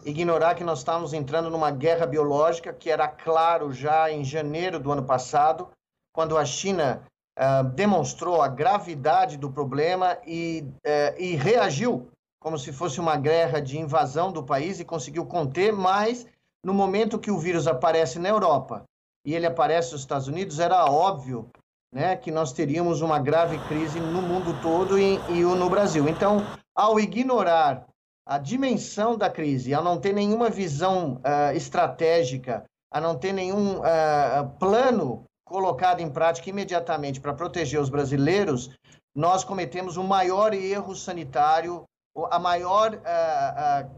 Ignorar 0.06 0.54
que 0.54 0.63
nós 0.63 0.80
estávamos 0.80 1.12
entrando 1.12 1.50
numa 1.50 1.71
guerra 1.71 2.06
biológica 2.06 2.71
que 2.71 2.91
era 2.91 3.08
claro 3.08 3.73
já 3.73 4.12
em 4.12 4.23
janeiro 4.23 4.80
do 4.80 4.91
ano 4.91 5.04
passado, 5.04 5.67
quando 6.13 6.38
a 6.38 6.45
China 6.45 7.02
uh, 7.38 7.63
demonstrou 7.69 8.41
a 8.41 8.47
gravidade 8.47 9.36
do 9.36 9.52
problema 9.52 10.17
e, 10.26 10.63
uh, 10.86 11.19
e 11.19 11.36
reagiu 11.36 12.08
como 12.39 12.58
se 12.58 12.71
fosse 12.71 13.00
uma 13.00 13.17
guerra 13.17 13.60
de 13.60 13.80
invasão 13.80 14.32
do 14.32 14.43
país 14.43 14.80
e 14.80 14.86
conseguiu 14.86 15.26
conter, 15.26 15.73
mas 15.73 16.26
no 16.63 16.73
momento 16.73 17.19
que 17.19 17.32
o 17.32 17.39
vírus 17.39 17.67
aparece 17.67 18.19
na 18.19 18.30
Europa 18.30 18.84
e 19.26 19.34
ele 19.34 19.45
aparece 19.45 19.91
nos 19.91 20.02
Estados 20.02 20.28
Unidos, 20.28 20.60
era 20.60 20.86
óbvio 20.86 21.50
né, 21.91 22.15
que 22.15 22.32
nós 22.32 22.52
teríamos 22.52 23.02
uma 23.02 23.19
grave 23.19 23.58
crise 23.67 24.00
no 24.00 24.21
mundo 24.21 24.60
todo 24.62 25.00
e, 25.00 25.15
e 25.30 25.41
no 25.41 25.69
Brasil. 25.69 26.08
Então, 26.08 26.45
ao 26.76 27.00
ignorar 27.00 27.86
a 28.26 28.38
dimensão 28.38 29.17
da 29.17 29.30
crise, 29.30 29.73
ao 29.73 29.84
não 29.84 29.97
ter 29.97 30.13
nenhuma 30.13 30.50
visão 30.50 31.21
uh, 31.23 31.56
estratégica, 31.56 32.65
a 32.91 33.00
não 33.00 33.15
ter 33.17 33.32
nenhum 33.32 33.80
uh, 33.80 34.50
plano 34.60 35.23
colocado 35.45 36.02
em 36.02 36.10
prática 36.10 36.50
imediatamente 36.50 37.21
para 37.21 37.34
proteger 37.34 37.80
os 37.80 37.89
brasileiros, 37.89 38.69
nós 39.15 39.45
cometemos 39.45 39.95
o 39.95 40.04
maior 40.04 40.54
erro 40.54 40.93
sanitário, 40.93 41.86
a 42.30 42.38
maior, 42.38 42.95
uh, 42.95 43.89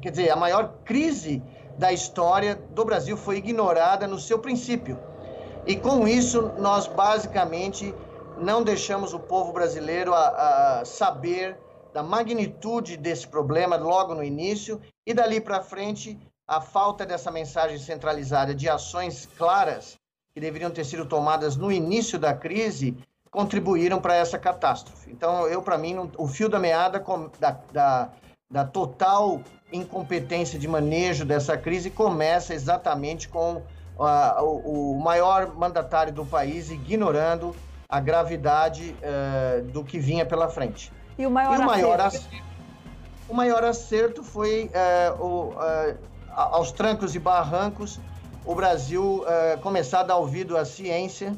quer 0.00 0.10
dizer, 0.10 0.30
a 0.30 0.36
maior 0.36 0.78
crise 0.84 1.42
da 1.76 1.92
história 1.92 2.54
do 2.54 2.84
Brasil 2.84 3.16
foi 3.16 3.38
ignorada 3.38 4.06
no 4.06 4.18
seu 4.18 4.38
princípio. 4.38 4.96
E 5.66 5.74
com 5.74 6.06
isso, 6.06 6.52
nós 6.58 6.86
basicamente 6.86 7.92
não 8.38 8.62
deixamos 8.62 9.12
o 9.12 9.18
povo 9.18 9.52
brasileiro 9.52 10.14
a, 10.14 10.80
a 10.80 10.84
saber 10.84 11.58
da 11.92 12.02
magnitude 12.02 12.96
desse 12.96 13.26
problema 13.26 13.76
logo 13.76 14.14
no 14.14 14.22
início 14.22 14.80
e 15.04 15.12
dali 15.12 15.40
para 15.40 15.62
frente 15.62 16.16
a 16.46 16.60
falta 16.60 17.04
dessa 17.04 17.32
mensagem 17.32 17.78
centralizada 17.78 18.54
de 18.54 18.68
ações 18.68 19.28
claras 19.36 19.98
que 20.32 20.40
deveriam 20.40 20.70
ter 20.70 20.84
sido 20.84 21.04
tomadas 21.04 21.56
no 21.56 21.72
início 21.72 22.18
da 22.18 22.32
crise 22.32 22.96
contribuíram 23.30 24.00
para 24.00 24.14
essa 24.14 24.38
catástrofe. 24.38 25.10
Então, 25.10 25.48
eu, 25.48 25.62
para 25.62 25.76
mim, 25.76 26.10
o 26.16 26.28
fio 26.28 26.48
da 26.48 26.60
meada 26.60 27.04
da, 27.40 27.50
da, 27.72 28.10
da 28.48 28.64
total 28.64 29.40
incompetência 29.72 30.58
de 30.58 30.68
manejo 30.68 31.24
dessa 31.24 31.56
crise 31.56 31.90
começa 31.90 32.54
exatamente 32.54 33.28
com 33.28 33.62
uh, 33.98 34.42
o, 34.42 34.92
o, 34.92 35.00
maior 35.00 35.54
mandatário 35.54 36.12
do 36.12 36.24
país 36.24 36.70
ignorando 36.70 37.54
a 37.88 38.00
gravidade 38.00 38.96
uh, 39.00 39.62
do 39.70 39.84
que 39.84 39.98
vinha 39.98 40.26
pela 40.26 40.48
frente. 40.48 40.92
E 41.18 41.26
o 41.26 41.30
maior, 41.30 41.58
e 41.58 41.62
o 41.62 41.66
maior 41.66 42.00
acerto? 42.00 42.46
O 43.28 43.34
maior 43.34 43.64
acerto 43.64 44.22
foi 44.22 44.70
uh, 44.70 45.22
o, 45.22 45.54
aos 46.30 46.70
trancos 46.70 47.14
e 47.14 47.18
barrancos 47.18 47.98
o 48.44 48.54
Brasil 48.54 49.24
começar 49.60 50.00
a 50.00 50.02
dar 50.04 50.16
ouvido 50.18 50.56
à 50.56 50.64
ciência, 50.64 51.36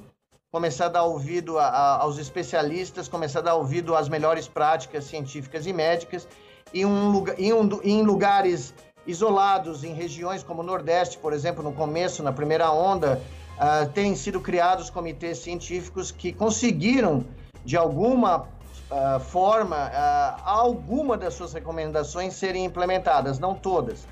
começar 0.53 0.87
a 0.87 0.89
dar 0.91 1.05
ouvido 1.05 1.59
a, 1.59 1.65
a, 1.65 2.03
aos 2.03 2.19
especialistas, 2.19 3.09
começar 3.09 3.39
a 3.39 3.43
dar 3.43 3.55
ouvido 3.55 3.97
às 3.97 4.11
melhores 4.11 4.47
práticas 4.47 5.05
científicas 5.05 5.67
e 5.67 5.73
médicas, 5.73 6.29
e 6.73 6.85
um, 6.85 7.25
em, 7.39 7.53
um, 7.55 7.81
em 7.83 8.03
lugares 8.03 8.75
isolados 9.09 9.85
em 9.85 9.95
regiões 9.95 10.43
como 10.43 10.61
o 10.61 10.65
Nordeste, 10.65 11.17
por 11.17 11.33
exemplo, 11.33 11.65
no 11.65 11.73
começo, 11.73 12.23
na 12.23 12.31
primeira 12.31 12.71
onda, 12.71 13.19
uh, 13.57 13.89
têm 13.89 14.15
sido 14.15 14.39
criados 14.39 14.91
comitês 14.91 15.39
científicos 15.39 16.13
que 16.13 16.31
conseguiram, 16.31 17.25
de 17.65 17.75
alguma 17.75 18.41
uh, 18.43 19.19
forma, 19.19 19.87
uh, 19.87 20.43
alguma 20.45 21.17
das 21.17 21.33
suas 21.33 21.55
recomendações 21.55 22.35
serem 22.35 22.67
implementadas, 22.67 23.39
não 23.39 23.55
todas. 23.55 24.07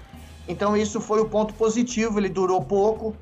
Então, 0.48 0.74
isso 0.74 0.98
foi 0.98 1.20
o 1.20 1.28
ponto 1.28 1.52
positivo, 1.54 2.18
ele 2.18 2.28
durou 2.28 2.62
pouco, 2.62 3.14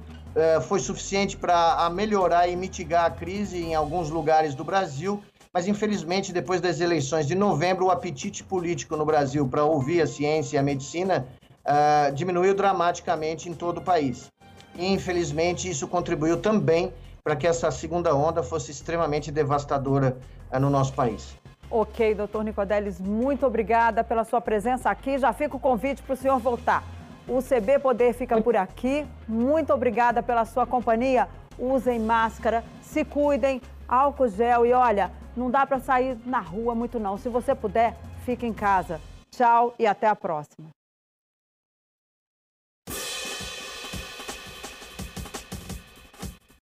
foi 0.67 0.81
suficiente 0.81 1.37
para 1.37 1.89
melhorar 1.91 2.49
e 2.49 2.57
mitigar 2.57 3.07
a 3.07 3.11
crise 3.11 3.63
em 3.63 3.75
alguns 3.75 4.11
lugares 4.11 4.55
do 4.55 4.65
Brasil, 4.65 5.23
mas 5.55 5.69
infelizmente, 5.69 6.33
depois 6.33 6.61
das 6.61 6.81
eleições 6.81 7.27
de 7.27 7.35
novembro, 7.37 7.87
o 7.87 7.91
apetite 7.91 8.43
político 8.43 8.97
no 8.97 9.07
Brasil 9.07 9.47
para 9.49 9.65
ouvir 9.65 10.03
a 10.03 10.07
ciência 10.07 10.57
e 10.57 10.59
a 10.59 10.63
medicina 10.63 11.27
uh, 11.67 12.13
diminuiu 12.13 12.55
dramaticamente 12.55 13.49
em 13.49 13.55
todo 13.55 13.79
o 13.79 13.83
país. 13.83 14.31
E, 14.75 14.87
infelizmente, 14.93 15.69
isso 15.69 15.87
contribuiu 15.87 16.41
também 16.41 16.93
para 17.23 17.37
que 17.37 17.47
essa 17.47 17.71
segunda 17.71 18.15
onda 18.15 18.43
fosse 18.43 18.71
extremamente 18.71 19.31
devastadora 19.31 20.17
uh, 20.53 20.59
no 20.59 20.71
nosso 20.71 20.93
país. 20.93 21.35
Ok, 21.71 22.15
doutor 22.15 22.45
Nicodelis, 22.45 23.01
muito 23.01 23.47
obrigada 23.47 24.05
pela 24.05 24.25
sua 24.25 24.41
presença 24.41 24.91
aqui. 24.91 25.19
Já 25.19 25.33
fica 25.33 25.57
o 25.57 25.61
convite 25.61 26.03
para 26.03 26.15
o 26.15 26.17
senhor 26.17 26.39
voltar. 26.39 26.85
O 27.27 27.43
CB 27.43 27.79
Poder 27.79 28.13
fica 28.13 28.41
por 28.41 28.57
aqui. 28.57 29.07
Muito 29.27 29.73
obrigada 29.73 30.23
pela 30.23 30.45
sua 30.45 30.67
companhia. 30.67 31.27
usem 31.59 31.99
máscara, 32.01 32.65
se 32.83 33.05
cuidem, 33.05 33.63
álcool 33.89 34.29
gel 34.29 34.67
e 34.67 34.73
olha, 34.73 35.11
não 35.37 35.51
dá 35.51 35.65
para 35.65 35.79
sair 35.79 36.19
na 36.27 36.41
rua 36.41 36.75
muito 36.75 36.99
não. 36.99 37.17
Se 37.17 37.29
você 37.29 37.55
puder, 37.55 37.97
fique 38.25 38.47
em 38.47 38.53
casa. 38.53 39.01
Tchau 39.31 39.75
e 39.79 39.87
até 39.87 40.07
a 40.07 40.15
próxima. 40.15 40.69